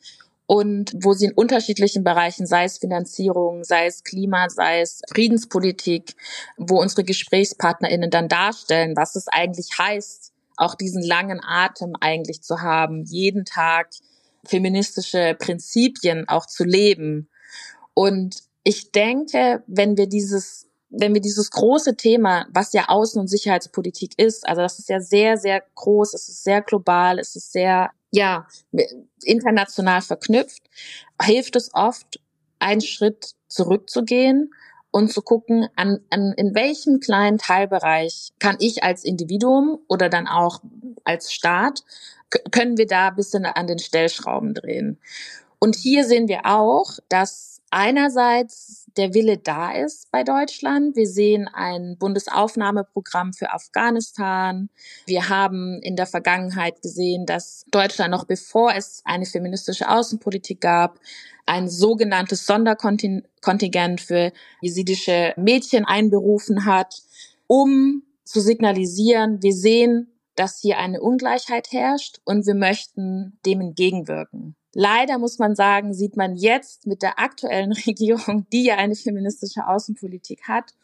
und 0.47 0.93
wo 1.03 1.11
sie 1.11 1.25
in 1.25 1.33
unterschiedlichen 1.33 2.05
Bereichen, 2.05 2.47
sei 2.47 2.63
es 2.63 2.77
Finanzierung, 2.77 3.65
sei 3.65 3.85
es 3.85 4.03
Klima, 4.03 4.49
sei 4.49 4.79
es 4.79 5.01
Friedenspolitik, 5.09 6.15
wo 6.55 6.79
unsere 6.79 7.03
GesprächspartnerInnen 7.03 8.09
dann 8.09 8.29
darstellen, 8.29 8.95
was 8.95 9.15
es 9.17 9.27
eigentlich 9.27 9.77
heißt, 9.77 10.31
auch 10.55 10.75
diesen 10.75 11.03
langen 11.03 11.41
Atem 11.43 11.93
eigentlich 11.99 12.41
zu 12.41 12.61
haben, 12.61 13.03
jeden 13.03 13.43
Tag 13.43 13.89
feministische 14.45 15.35
Prinzipien 15.37 16.27
auch 16.29 16.45
zu 16.45 16.63
leben. 16.63 17.29
Und 17.93 18.37
ich 18.63 18.91
denke, 18.91 19.63
wenn 19.67 19.97
wir 19.97 20.07
dieses 20.07 20.63
wenn 20.89 21.13
wir 21.13 21.19
dieses 21.19 21.51
große 21.51 21.97
Thema, 21.97 22.45
was 22.49 22.71
ja 22.71 22.87
Außen- 22.87 23.19
und 23.19 23.27
Sicherheitspolitik 23.27 24.13
ist, 24.17 24.47
also 24.47 24.61
das 24.61 24.79
ist 24.79 24.87
ja 24.87 25.01
sehr, 25.01 25.35
sehr 25.35 25.61
groß, 25.75 26.13
es 26.13 26.29
ist 26.29 26.45
sehr 26.45 26.61
global, 26.61 27.19
es 27.19 27.35
ist 27.35 27.51
sehr 27.51 27.91
ja, 28.17 28.47
international 29.23 30.01
verknüpft, 30.01 30.63
hilft 31.21 31.55
es 31.55 31.69
oft, 31.73 32.19
einen 32.57 32.81
Schritt 32.81 33.35
zurückzugehen 33.47 34.51
und 34.89 35.13
zu 35.13 35.21
gucken, 35.21 35.67
an, 35.75 35.99
an 36.09 36.33
in 36.35 36.55
welchem 36.55 36.99
kleinen 36.99 37.37
Teilbereich 37.37 38.33
kann 38.39 38.57
ich 38.59 38.83
als 38.83 39.03
Individuum 39.03 39.77
oder 39.87 40.09
dann 40.09 40.27
auch 40.27 40.61
als 41.03 41.31
Staat, 41.31 41.83
können 42.51 42.77
wir 42.77 42.87
da 42.87 43.09
ein 43.09 43.15
bisschen 43.15 43.45
an 43.45 43.67
den 43.67 43.77
Stellschrauben 43.77 44.55
drehen. 44.55 44.99
Und 45.59 45.75
hier 45.75 46.03
sehen 46.03 46.27
wir 46.27 46.41
auch, 46.45 46.97
dass 47.09 47.56
einerseits 47.69 48.85
der 48.97 49.13
Wille 49.13 49.37
da 49.37 49.71
ist 49.71 50.09
bei 50.11 50.23
Deutschland. 50.23 50.95
Wir 50.95 51.07
sehen 51.07 51.47
ein 51.47 51.97
Bundesaufnahmeprogramm 51.97 53.33
für 53.33 53.53
Afghanistan. 53.53 54.69
Wir 55.05 55.29
haben 55.29 55.79
in 55.81 55.95
der 55.95 56.07
Vergangenheit 56.07 56.81
gesehen, 56.81 57.25
dass 57.25 57.65
Deutschland 57.71 58.11
noch 58.11 58.25
bevor 58.25 58.73
es 58.73 59.01
eine 59.05 59.25
feministische 59.25 59.89
Außenpolitik 59.89 60.61
gab, 60.61 60.99
ein 61.45 61.69
sogenanntes 61.69 62.45
Sonderkontingent 62.45 64.01
für 64.01 64.33
jesidische 64.59 65.33
Mädchen 65.37 65.85
einberufen 65.85 66.65
hat, 66.65 67.03
um 67.47 68.03
zu 68.25 68.41
signalisieren, 68.41 69.41
wir 69.41 69.53
sehen, 69.53 70.11
dass 70.35 70.59
hier 70.59 70.77
eine 70.77 71.01
Ungleichheit 71.01 71.71
herrscht 71.71 72.19
und 72.25 72.45
wir 72.45 72.55
möchten 72.55 73.39
dem 73.45 73.61
entgegenwirken. 73.61 74.56
Leider 74.79 75.17
muss 75.17 75.39
man 75.39 75.55
sagen, 75.55 75.95
sieht 75.95 76.17
man 76.17 76.35
jetzt 76.35 76.85
mit 76.85 77.01
der 77.01 77.17
aktuellen 77.17 77.71
Regierung, 77.87 78.45
die 78.53 78.65
ja 78.65 78.75
eine 78.75 78.93
feministische 78.93 79.67
Außenpolitik 79.67 80.47
hat, 80.47 80.75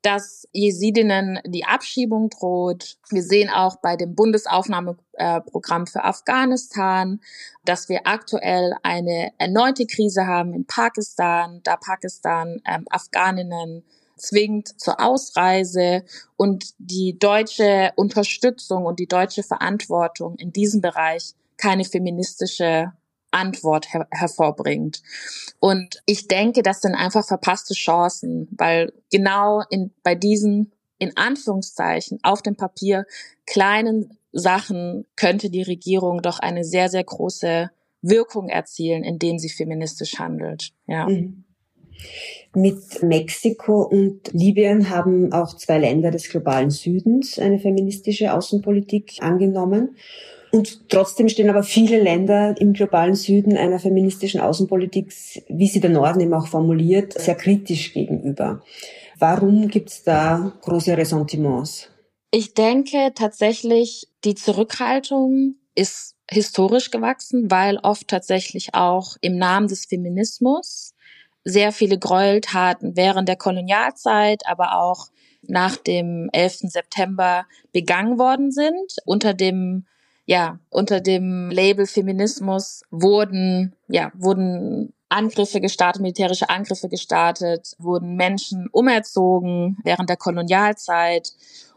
dass 0.00 0.46
Jesidinnen 0.52 1.40
die 1.44 1.64
Abschiebung 1.64 2.30
droht. 2.30 2.98
Wir 3.10 3.24
sehen 3.24 3.50
auch 3.50 3.74
bei 3.82 3.96
dem 3.96 4.14
Bundesaufnahmeprogramm 4.14 5.88
für 5.88 6.04
Afghanistan, 6.04 7.20
dass 7.64 7.88
wir 7.88 8.02
aktuell 8.06 8.74
eine 8.84 9.32
erneute 9.38 9.86
Krise 9.86 10.28
haben 10.28 10.54
in 10.54 10.64
Pakistan, 10.64 11.62
da 11.64 11.76
Pakistan 11.76 12.62
ähm, 12.64 12.84
Afghaninnen 12.90 13.82
zwingt 14.16 14.80
zur 14.80 15.00
Ausreise 15.00 16.04
und 16.36 16.74
die 16.78 17.18
deutsche 17.18 17.90
Unterstützung 17.96 18.86
und 18.86 19.00
die 19.00 19.08
deutsche 19.08 19.42
Verantwortung 19.42 20.36
in 20.36 20.52
diesem 20.52 20.80
Bereich 20.80 21.34
keine 21.56 21.84
feministische 21.84 22.92
Antwort 23.32 23.92
her 23.92 24.06
hervorbringt. 24.10 25.02
Und 25.58 26.02
ich 26.06 26.28
denke, 26.28 26.62
das 26.62 26.80
sind 26.80 26.94
einfach 26.94 27.26
verpasste 27.26 27.74
Chancen, 27.74 28.48
weil 28.52 28.92
genau 29.10 29.62
in, 29.70 29.92
bei 30.02 30.14
diesen, 30.14 30.72
in 30.98 31.16
Anführungszeichen, 31.16 32.18
auf 32.22 32.42
dem 32.42 32.56
Papier 32.56 33.06
kleinen 33.46 34.18
Sachen 34.32 35.06
könnte 35.16 35.50
die 35.50 35.62
Regierung 35.62 36.22
doch 36.22 36.38
eine 36.38 36.64
sehr, 36.64 36.88
sehr 36.88 37.04
große 37.04 37.70
Wirkung 38.02 38.48
erzielen, 38.48 39.04
indem 39.04 39.38
sie 39.38 39.50
feministisch 39.50 40.18
handelt. 40.18 40.72
Ja. 40.86 41.08
Mhm. 41.08 41.44
Mit 42.54 43.02
Mexiko 43.02 43.82
und 43.82 44.32
Libyen 44.32 44.90
haben 44.90 45.32
auch 45.32 45.56
zwei 45.56 45.78
Länder 45.78 46.10
des 46.10 46.28
globalen 46.28 46.70
Südens 46.70 47.38
eine 47.38 47.58
feministische 47.58 48.34
Außenpolitik 48.34 49.18
angenommen. 49.20 49.96
Und 50.52 50.90
trotzdem 50.90 51.30
stehen 51.30 51.48
aber 51.48 51.62
viele 51.62 52.00
Länder 52.00 52.54
im 52.60 52.74
globalen 52.74 53.14
Süden 53.14 53.56
einer 53.56 53.78
feministischen 53.78 54.40
Außenpolitik, 54.40 55.12
wie 55.48 55.66
sie 55.66 55.80
der 55.80 55.90
Norden 55.90 56.20
eben 56.20 56.34
auch 56.34 56.46
formuliert, 56.46 57.14
sehr 57.14 57.36
kritisch 57.36 57.94
gegenüber. 57.94 58.62
Warum 59.18 59.68
gibt 59.68 59.88
es 59.88 60.02
da 60.02 60.52
große 60.60 60.94
Ressentiments? 60.96 61.88
Ich 62.30 62.52
denke 62.52 63.12
tatsächlich, 63.14 64.08
die 64.24 64.34
Zurückhaltung 64.34 65.54
ist 65.74 66.16
historisch 66.30 66.90
gewachsen, 66.90 67.50
weil 67.50 67.78
oft 67.78 68.08
tatsächlich 68.08 68.74
auch 68.74 69.16
im 69.22 69.38
Namen 69.38 69.68
des 69.68 69.86
Feminismus 69.86 70.94
sehr 71.44 71.72
viele 71.72 71.98
Gräueltaten 71.98 72.94
während 72.94 73.28
der 73.28 73.36
Kolonialzeit, 73.36 74.42
aber 74.46 74.78
auch 74.78 75.06
nach 75.42 75.76
dem 75.76 76.28
11. 76.32 76.70
September 76.70 77.46
begangen 77.72 78.18
worden 78.18 78.50
sind 78.50 78.96
unter 79.06 79.34
dem 79.34 79.86
ja, 80.24 80.58
unter 80.70 81.00
dem 81.00 81.50
Label 81.50 81.86
Feminismus 81.86 82.82
wurden, 82.90 83.74
ja, 83.88 84.12
wurden 84.14 84.92
Angriffe 85.08 85.60
gestartet, 85.60 86.00
militärische 86.00 86.48
Angriffe 86.48 86.88
gestartet, 86.88 87.74
wurden 87.78 88.16
Menschen 88.16 88.68
umerzogen 88.72 89.78
während 89.84 90.08
der 90.08 90.16
Kolonialzeit. 90.16 91.32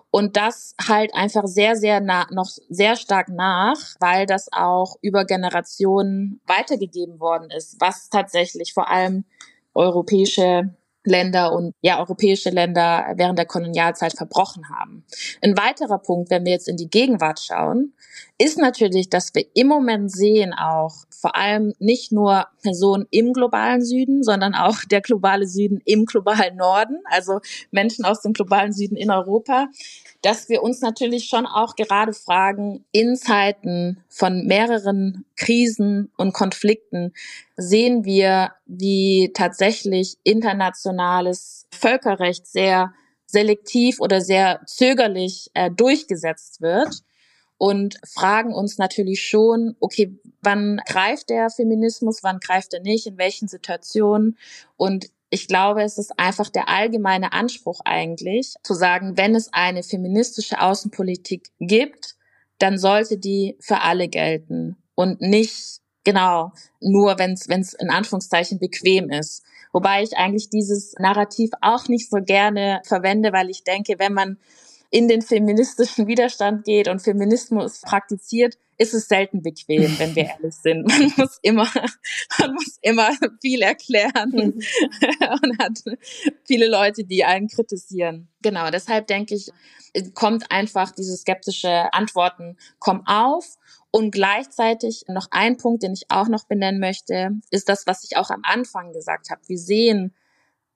Und 0.10 0.38
das 0.38 0.76
halt 0.88 1.14
einfach 1.14 1.46
sehr, 1.46 1.76
sehr 1.76 2.00
nah, 2.00 2.28
noch 2.32 2.50
sehr 2.70 2.96
stark 2.96 3.28
nach, 3.28 3.78
weil 4.00 4.26
das 4.26 4.48
auch 4.54 4.96
über 5.02 5.26
Generationen 5.26 6.40
weitergegeben 6.48 7.20
worden 7.20 7.50
ist, 7.50 7.76
was 7.82 8.10
tatsächlich 8.10 8.74
vor 8.74 8.90
allem 8.90 9.26
europäische 9.74 10.74
Länder 11.06 11.54
und 11.54 11.74
ja, 11.82 12.00
europäische 12.00 12.50
Länder 12.50 13.14
während 13.16 13.38
der 13.40 13.46
Kolonialzeit 13.46 14.14
verbrochen 14.14 14.70
haben. 14.70 15.06
Ein 15.42 15.58
weiterer 15.58 16.00
Punkt, 16.00 16.30
wenn 16.30 16.46
wir 16.46 16.52
jetzt 16.52 16.68
in 16.68 16.78
die 16.78 16.90
Gegenwart 16.90 17.40
schauen, 17.40 17.94
ist 18.38 18.58
natürlich, 18.58 19.10
dass 19.10 19.34
wir 19.34 19.46
im 19.54 19.68
Moment 19.68 20.12
sehen 20.12 20.54
auch 20.54 21.06
vor 21.10 21.36
allem 21.36 21.74
nicht 21.80 22.12
nur 22.12 22.48
Personen 22.62 23.08
im 23.10 23.34
globalen 23.34 23.84
Süden, 23.84 24.24
sondern 24.24 24.54
auch 24.54 24.84
der 24.84 25.02
globale 25.02 25.48
Süden 25.48 25.82
im 25.86 26.06
globalen 26.06 26.58
Norden, 26.58 26.98
also 27.06 27.40
Menschen 27.72 28.06
aus 28.06 28.22
dem 28.22 28.34
globalen 28.34 28.74
Süden 28.74 28.96
in 28.96 29.10
Europa, 29.10 29.68
dass 30.22 30.50
wir 30.50 30.64
uns 30.64 30.82
natürlich 30.82 31.26
schon 31.26 31.46
auch 31.46 31.76
gerade 31.76 32.14
fragen, 32.14 32.84
in 32.92 33.16
Zeiten 33.16 34.04
von 34.10 34.46
mehreren 34.46 35.26
Krisen 35.36 36.12
und 36.18 36.34
Konflikten 36.34 37.14
sehen 37.58 38.06
wir, 38.06 38.52
wie 38.66 39.32
tatsächlich 39.34 40.18
internationales 40.24 41.68
Völkerrecht 41.72 42.48
sehr 42.48 42.94
selektiv 43.26 44.00
oder 44.00 44.22
sehr 44.22 44.62
zögerlich 44.66 45.50
äh, 45.54 45.72
durchgesetzt 45.72 46.62
wird 46.62 47.04
und 47.58 47.98
fragen 48.06 48.54
uns 48.54 48.78
natürlich 48.78 49.22
schon, 49.22 49.76
okay, 49.80 50.18
wann 50.42 50.82
greift 50.86 51.30
der 51.30 51.50
Feminismus, 51.50 52.20
wann 52.22 52.40
greift 52.40 52.74
er 52.74 52.82
nicht, 52.82 53.08
in 53.08 53.18
welchen 53.18 53.48
Situationen? 53.48 54.38
Und 54.76 55.08
ich 55.30 55.48
glaube, 55.48 55.84
es 55.84 55.98
ist 55.98 56.20
einfach 56.20 56.50
der 56.50 56.70
allgemeine 56.70 57.34
Anspruch 57.34 57.82
eigentlich, 57.84 58.54
zu 58.64 58.74
sagen, 58.74 59.18
wenn 59.18 59.36
es 59.36 59.52
eine 59.54 59.84
feministische 59.84 60.62
Außenpolitik 60.62 61.50
gibt, 61.60 62.16
dann 62.60 62.78
sollte 62.78 63.18
die 63.18 63.58
für 63.60 63.82
alle 63.82 64.08
gelten 64.08 64.78
und 64.94 65.22
nicht 65.22 65.82
genau 66.06 66.54
nur, 66.80 67.20
wenn 67.20 67.34
es 67.34 67.74
in 67.74 67.90
Anführungszeichen 67.90 68.60
bequem 68.60 69.10
ist. 69.10 69.44
Wobei 69.74 70.04
ich 70.04 70.16
eigentlich 70.16 70.50
dieses 70.50 70.94
Narrativ 71.00 71.52
auch 71.60 71.90
nicht 71.90 72.10
so 72.10 72.20
gerne 72.22 72.82
verwende, 72.86 73.34
weil 73.34 73.50
ich 73.50 73.66
denke, 73.66 73.96
wenn 73.98 74.14
man 74.14 74.38
in 74.90 75.10
den 75.10 75.22
feministischen 75.22 76.08
Widerstand 76.08 76.64
geht 76.64 76.88
und 76.88 77.02
Feminismus 77.02 77.82
praktiziert, 77.82 78.58
ist 78.78 78.94
es 78.94 79.08
selten 79.08 79.42
bequem, 79.42 79.98
wenn 80.00 80.16
wir 80.16 80.26
ehrlich 80.40 80.56
sind. 80.56 80.88
Man 80.88 81.12
muss 81.18 81.40
immer, 81.42 81.68
man 82.40 82.54
muss 82.54 82.78
immer 82.82 83.10
viel 83.42 83.62
erklären 83.62 84.30
mhm. 84.32 84.62
und 85.42 85.60
hat 85.60 85.80
viele 86.46 86.70
Leute, 86.70 87.04
die 87.04 87.26
einen 87.26 87.48
kritisieren. 87.48 88.30
Genau, 88.42 88.70
deshalb 88.70 89.08
denke 89.08 89.36
ich, 89.36 89.50
kommt 90.14 90.52
einfach 90.52 90.92
diese 90.92 91.16
skeptische 91.16 91.94
Antworten 91.94 92.58
kommen 92.80 93.04
auf. 93.06 93.58
Und 93.96 94.12
gleichzeitig 94.12 95.06
noch 95.08 95.28
ein 95.32 95.56
Punkt, 95.56 95.82
den 95.82 95.94
ich 95.94 96.12
auch 96.12 96.28
noch 96.28 96.44
benennen 96.44 96.82
möchte, 96.82 97.32
ist 97.50 97.70
das, 97.70 97.88
was 97.88 98.04
ich 98.04 98.18
auch 98.18 98.30
am 98.30 98.42
Anfang 98.44 98.92
gesagt 98.92 99.30
habe. 99.30 99.40
Wir 99.48 99.58
sehen, 99.58 100.14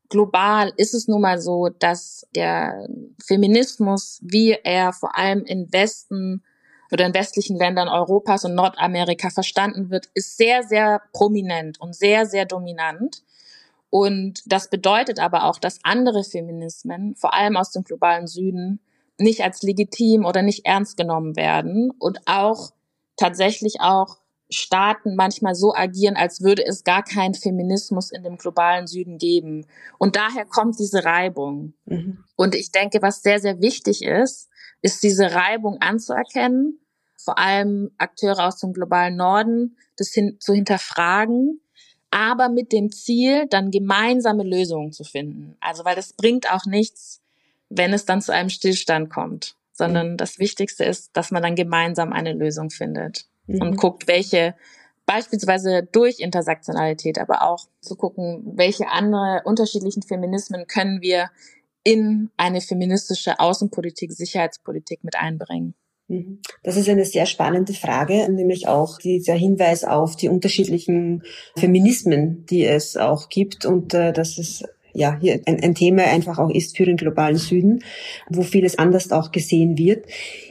global 0.07 0.71
ist 0.77 0.93
es 0.93 1.09
nun 1.09 1.19
mal 1.19 1.37
so, 1.41 1.67
dass 1.67 2.25
der 2.33 2.87
Feminismus, 3.21 4.21
wie 4.23 4.51
er 4.63 4.93
vor 4.93 5.17
allem 5.17 5.43
im 5.43 5.69
Westen 5.73 6.45
oder 6.93 7.05
in 7.05 7.13
westlichen 7.13 7.57
Ländern 7.57 7.89
Europas 7.89 8.45
und 8.45 8.55
Nordamerika 8.55 9.31
verstanden 9.31 9.89
wird, 9.89 10.05
ist 10.13 10.37
sehr, 10.37 10.63
sehr 10.63 11.01
prominent 11.11 11.77
und 11.81 11.97
sehr, 11.97 12.25
sehr 12.25 12.45
dominant. 12.45 13.21
Und 13.89 14.43
das 14.45 14.69
bedeutet 14.69 15.19
aber 15.19 15.43
auch, 15.43 15.59
dass 15.59 15.83
andere 15.83 16.23
Feminismen, 16.23 17.15
vor 17.17 17.33
allem 17.33 17.57
aus 17.57 17.71
dem 17.71 17.83
globalen 17.83 18.27
Süden, 18.27 18.79
nicht 19.17 19.41
als 19.41 19.61
legitim 19.61 20.23
oder 20.23 20.41
nicht 20.41 20.65
ernst 20.65 20.95
genommen 20.95 21.35
werden 21.35 21.91
und 21.99 22.19
auch 22.25 22.71
tatsächlich 23.19 23.81
auch 23.81 24.17
Staaten 24.49 25.15
manchmal 25.15 25.53
so 25.53 25.75
agieren, 25.75 26.15
als 26.15 26.41
würde 26.41 26.65
es 26.65 26.83
gar 26.83 27.03
keinen 27.03 27.35
Feminismus 27.35 28.11
in 28.11 28.23
dem 28.23 28.37
globalen 28.37 28.87
Süden 28.87 29.19
geben. 29.19 29.67
Und 29.99 30.15
daher 30.15 30.45
kommt 30.45 30.79
diese 30.79 31.05
Reibung. 31.05 31.73
Mhm. 31.85 32.23
Und 32.35 32.55
ich 32.55 32.71
denke, 32.71 33.01
was 33.01 33.21
sehr, 33.21 33.39
sehr 33.39 33.61
wichtig 33.61 34.01
ist, 34.03 34.49
ist 34.81 35.03
diese 35.03 35.33
Reibung 35.33 35.77
anzuerkennen, 35.81 36.79
vor 37.17 37.37
allem 37.37 37.91
Akteure 37.97 38.47
aus 38.47 38.57
dem 38.59 38.73
globalen 38.73 39.17
Norden, 39.17 39.77
das 39.97 40.09
hin 40.09 40.37
zu 40.39 40.53
hinterfragen, 40.53 41.61
aber 42.11 42.49
mit 42.49 42.71
dem 42.71 42.91
Ziel, 42.91 43.45
dann 43.47 43.69
gemeinsame 43.69 44.43
Lösungen 44.43 44.91
zu 44.91 45.03
finden. 45.03 45.57
Also, 45.59 45.85
weil 45.85 45.95
das 45.95 46.13
bringt 46.13 46.51
auch 46.51 46.65
nichts, 46.65 47.21
wenn 47.69 47.93
es 47.93 48.05
dann 48.05 48.21
zu 48.21 48.33
einem 48.33 48.49
Stillstand 48.49 49.11
kommt, 49.11 49.55
sondern 49.79 50.17
das 50.17 50.37
Wichtigste 50.37 50.83
ist, 50.83 51.09
dass 51.13 51.31
man 51.31 51.41
dann 51.41 51.55
gemeinsam 51.55 52.13
eine 52.13 52.33
Lösung 52.33 52.69
findet 52.69 53.25
mhm. 53.47 53.61
und 53.61 53.77
guckt, 53.77 54.07
welche 54.07 54.53
beispielsweise 55.07 55.87
durch 55.91 56.19
Intersektionalität, 56.19 57.17
aber 57.17 57.41
auch 57.41 57.65
zu 57.81 57.95
gucken, 57.95 58.43
welche 58.55 58.89
andere 58.89 59.41
unterschiedlichen 59.45 60.03
Feminismen 60.03 60.67
können 60.67 61.01
wir 61.01 61.31
in 61.83 62.29
eine 62.37 62.61
feministische 62.61 63.39
Außenpolitik, 63.39 64.11
Sicherheitspolitik 64.11 65.03
mit 65.03 65.15
einbringen. 65.15 65.73
Mhm. 66.09 66.41
Das 66.61 66.75
ist 66.75 66.89
eine 66.89 67.05
sehr 67.05 67.25
spannende 67.25 67.73
Frage, 67.73 68.31
nämlich 68.31 68.67
auch 68.67 68.99
dieser 68.99 69.33
Hinweis 69.33 69.83
auf 69.83 70.15
die 70.15 70.29
unterschiedlichen 70.29 71.23
Feminismen, 71.55 72.45
die 72.47 72.65
es 72.65 72.97
auch 72.97 73.29
gibt 73.29 73.65
und 73.65 73.93
äh, 73.93 74.11
dass 74.11 74.37
es 74.37 74.63
ja 74.99 75.17
hier 75.19 75.41
ein, 75.45 75.63
ein 75.63 75.75
Thema 75.75 76.03
einfach 76.03 76.37
auch 76.37 76.49
ist 76.49 76.77
für 76.77 76.85
den 76.85 76.97
globalen 76.97 77.37
Süden, 77.37 77.83
wo 78.29 78.43
vieles 78.43 78.77
anders 78.77 79.11
auch 79.11 79.31
gesehen 79.31 79.77
wird. 79.77 80.05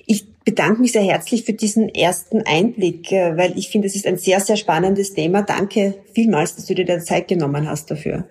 Ich 0.06 0.26
bedanke 0.44 0.80
mich 0.80 0.92
sehr 0.92 1.02
herzlich 1.02 1.44
für 1.44 1.52
diesen 1.52 1.88
ersten 1.88 2.42
Einblick, 2.42 3.12
äh, 3.12 3.36
weil 3.36 3.56
ich 3.58 3.68
finde, 3.68 3.86
es 3.86 3.94
ist 3.94 4.06
ein 4.06 4.16
sehr, 4.16 4.40
sehr 4.40 4.56
spannendes 4.56 5.14
Thema. 5.14 5.42
Danke 5.42 5.94
vielmals, 6.14 6.56
dass 6.56 6.66
du 6.66 6.74
dir 6.74 6.84
da 6.84 6.98
Zeit 6.98 7.28
genommen 7.28 7.68
hast 7.68 7.90
dafür. 7.90 8.26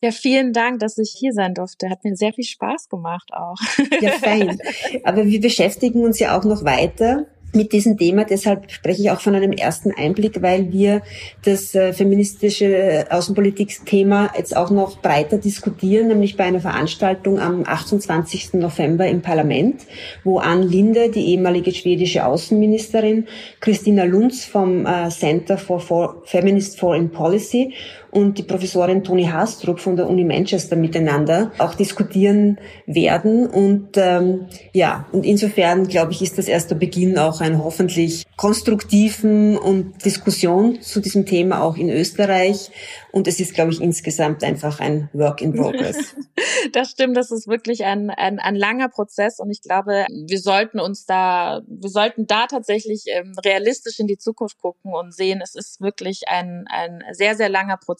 Ja, 0.00 0.12
vielen 0.12 0.52
Dank, 0.52 0.78
dass 0.78 0.96
ich 0.98 1.12
hier 1.18 1.32
sein 1.32 1.54
durfte. 1.54 1.90
Hat 1.90 2.04
mir 2.04 2.14
sehr 2.14 2.32
viel 2.32 2.44
Spaß 2.44 2.88
gemacht 2.88 3.30
auch. 3.32 3.56
Ja, 4.00 4.12
fein. 4.12 4.58
Aber 5.04 5.26
wir 5.26 5.40
beschäftigen 5.40 6.04
uns 6.04 6.20
ja 6.20 6.38
auch 6.38 6.44
noch 6.44 6.64
weiter 6.64 7.26
mit 7.52 7.72
diesem 7.72 7.96
Thema. 7.96 8.24
Deshalb 8.24 8.70
spreche 8.70 9.02
ich 9.02 9.10
auch 9.10 9.20
von 9.20 9.34
einem 9.34 9.52
ersten 9.52 9.92
Einblick, 9.92 10.42
weil 10.42 10.72
wir 10.72 11.02
das 11.44 11.74
äh, 11.74 11.92
feministische 11.92 13.06
Außenpolitik-Thema 13.10 14.32
jetzt 14.36 14.56
auch 14.56 14.70
noch 14.70 15.00
breiter 15.00 15.38
diskutieren, 15.38 16.08
nämlich 16.08 16.36
bei 16.36 16.44
einer 16.44 16.60
Veranstaltung 16.60 17.38
am 17.38 17.64
28. 17.66 18.54
November 18.54 19.06
im 19.06 19.22
Parlament, 19.22 19.82
wo 20.24 20.38
Ann 20.38 20.62
Linde, 20.62 21.10
die 21.10 21.26
ehemalige 21.30 21.72
schwedische 21.72 22.26
Außenministerin, 22.26 23.26
Christina 23.60 24.04
Lunz 24.04 24.44
vom 24.44 24.86
äh, 24.86 25.08
Center 25.08 25.56
for, 25.58 25.80
for 25.80 26.22
Feminist 26.24 26.78
Foreign 26.78 27.10
Policy 27.10 27.72
und 28.10 28.38
die 28.38 28.42
Professorin 28.42 29.04
Toni 29.04 29.24
Hastrup 29.24 29.80
von 29.80 29.96
der 29.96 30.08
Uni 30.08 30.24
Manchester 30.24 30.76
miteinander 30.76 31.52
auch 31.58 31.74
diskutieren 31.74 32.58
werden. 32.86 33.46
Und 33.46 33.96
ähm, 33.96 34.46
ja, 34.72 35.06
und 35.12 35.24
insofern 35.24 35.88
glaube 35.88 36.12
ich, 36.12 36.22
ist 36.22 36.38
das 36.38 36.48
erst 36.48 36.70
der 36.70 36.76
Beginn 36.76 37.18
auch 37.18 37.40
ein 37.40 37.62
hoffentlich 37.62 38.24
konstruktiven 38.36 39.58
und 39.58 40.04
Diskussion 40.04 40.80
zu 40.80 41.00
diesem 41.00 41.26
Thema 41.26 41.62
auch 41.62 41.76
in 41.76 41.90
Österreich. 41.90 42.70
Und 43.10 43.26
es 43.26 43.40
ist, 43.40 43.54
glaube 43.54 43.72
ich, 43.72 43.80
insgesamt 43.80 44.44
einfach 44.44 44.80
ein 44.80 45.08
Work 45.12 45.42
in 45.42 45.54
Progress. 45.54 46.14
das 46.72 46.90
stimmt, 46.90 47.16
das 47.16 47.30
ist 47.30 47.48
wirklich 47.48 47.84
ein, 47.84 48.10
ein, 48.10 48.38
ein 48.38 48.54
langer 48.54 48.88
Prozess 48.88 49.40
und 49.40 49.50
ich 49.50 49.62
glaube, 49.62 50.06
wir 50.08 50.38
sollten 50.38 50.78
uns 50.78 51.04
da, 51.06 51.62
wir 51.66 51.90
sollten 51.90 52.26
da 52.26 52.46
tatsächlich 52.46 53.04
ähm, 53.08 53.34
realistisch 53.44 53.98
in 53.98 54.06
die 54.06 54.18
Zukunft 54.18 54.58
gucken 54.58 54.92
und 54.92 55.14
sehen, 55.14 55.40
es 55.42 55.54
ist 55.54 55.80
wirklich 55.80 56.28
ein, 56.28 56.66
ein 56.68 57.02
sehr, 57.12 57.34
sehr 57.34 57.48
langer 57.48 57.76
Prozess, 57.76 57.97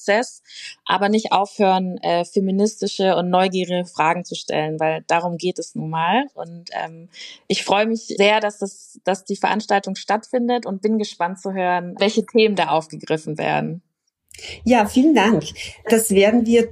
aber 0.84 1.08
nicht 1.08 1.32
aufhören, 1.32 1.98
äh, 1.98 2.24
feministische 2.24 3.16
und 3.16 3.30
neugierige 3.30 3.84
Fragen 3.84 4.24
zu 4.24 4.34
stellen, 4.34 4.78
weil 4.80 5.02
darum 5.06 5.36
geht 5.36 5.58
es 5.58 5.74
nun 5.74 5.90
mal. 5.90 6.26
Und 6.34 6.70
ähm, 6.72 7.08
ich 7.46 7.64
freue 7.64 7.86
mich 7.86 8.06
sehr, 8.06 8.40
dass 8.40 8.58
das, 8.58 9.00
dass 9.04 9.24
die 9.24 9.36
Veranstaltung 9.36 9.96
stattfindet 9.96 10.66
und 10.66 10.82
bin 10.82 10.98
gespannt 10.98 11.40
zu 11.40 11.52
hören, 11.52 11.94
welche 11.98 12.24
Themen 12.24 12.56
da 12.56 12.68
aufgegriffen 12.68 13.38
werden. 13.38 13.82
Ja, 14.64 14.86
vielen 14.86 15.14
Dank. 15.14 15.44
Das 15.88 16.10
werden 16.10 16.46
wir 16.46 16.68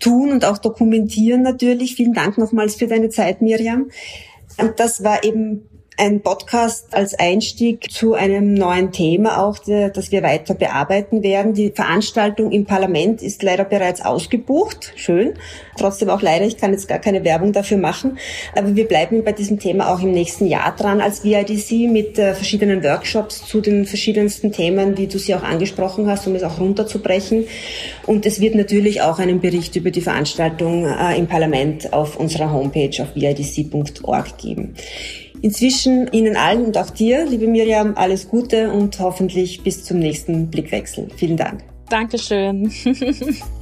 tun 0.00 0.30
und 0.30 0.44
auch 0.44 0.58
dokumentieren 0.58 1.42
natürlich. 1.42 1.96
Vielen 1.96 2.14
Dank 2.14 2.38
nochmals 2.38 2.76
für 2.76 2.86
deine 2.86 3.08
Zeit, 3.08 3.42
Miriam. 3.42 3.90
Und 4.56 4.78
das 4.80 5.02
war 5.02 5.24
eben 5.24 5.68
ein 5.98 6.20
Podcast 6.22 6.94
als 6.94 7.18
Einstieg 7.18 7.90
zu 7.90 8.14
einem 8.14 8.54
neuen 8.54 8.92
Thema 8.92 9.44
auch, 9.44 9.58
das 9.58 10.12
wir 10.12 10.22
weiter 10.22 10.54
bearbeiten 10.54 11.24
werden. 11.24 11.54
Die 11.54 11.72
Veranstaltung 11.72 12.52
im 12.52 12.64
Parlament 12.64 13.20
ist 13.20 13.42
leider 13.42 13.64
bereits 13.64 14.00
ausgebucht. 14.00 14.92
Schön. 14.94 15.34
Trotzdem 15.76 16.08
auch 16.08 16.22
leider, 16.22 16.46
ich 16.46 16.56
kann 16.56 16.72
jetzt 16.72 16.86
gar 16.86 17.00
keine 17.00 17.24
Werbung 17.24 17.52
dafür 17.52 17.78
machen. 17.78 18.18
Aber 18.54 18.76
wir 18.76 18.86
bleiben 18.86 19.24
bei 19.24 19.32
diesem 19.32 19.58
Thema 19.58 19.92
auch 19.92 20.00
im 20.00 20.12
nächsten 20.12 20.46
Jahr 20.46 20.74
dran 20.76 21.00
als 21.00 21.24
VIDC 21.24 21.90
mit 21.90 22.18
äh, 22.18 22.34
verschiedenen 22.34 22.84
Workshops 22.84 23.44
zu 23.46 23.60
den 23.60 23.84
verschiedensten 23.84 24.52
Themen, 24.52 24.96
wie 24.96 25.08
du 25.08 25.18
sie 25.18 25.34
auch 25.34 25.42
angesprochen 25.42 26.08
hast, 26.08 26.28
um 26.28 26.34
es 26.36 26.44
auch 26.44 26.60
runterzubrechen. 26.60 27.46
Und 28.06 28.24
es 28.24 28.40
wird 28.40 28.54
natürlich 28.54 29.02
auch 29.02 29.18
einen 29.18 29.40
Bericht 29.40 29.74
über 29.74 29.90
die 29.90 30.00
Veranstaltung 30.00 30.86
äh, 30.86 31.18
im 31.18 31.26
Parlament 31.26 31.92
auf 31.92 32.16
unserer 32.16 32.52
Homepage 32.52 33.02
auf 33.02 33.16
vidc.org 33.16 34.38
geben. 34.38 34.74
Inzwischen 35.42 36.10
Ihnen 36.12 36.36
allen 36.36 36.64
und 36.66 36.78
auch 36.78 36.90
dir, 36.90 37.26
liebe 37.26 37.46
Miriam, 37.46 37.94
alles 37.96 38.28
Gute 38.28 38.70
und 38.70 38.98
hoffentlich 38.98 39.62
bis 39.62 39.84
zum 39.84 39.98
nächsten 39.98 40.50
Blickwechsel. 40.50 41.08
Vielen 41.16 41.36
Dank. 41.36 41.62
Dankeschön. 41.88 42.70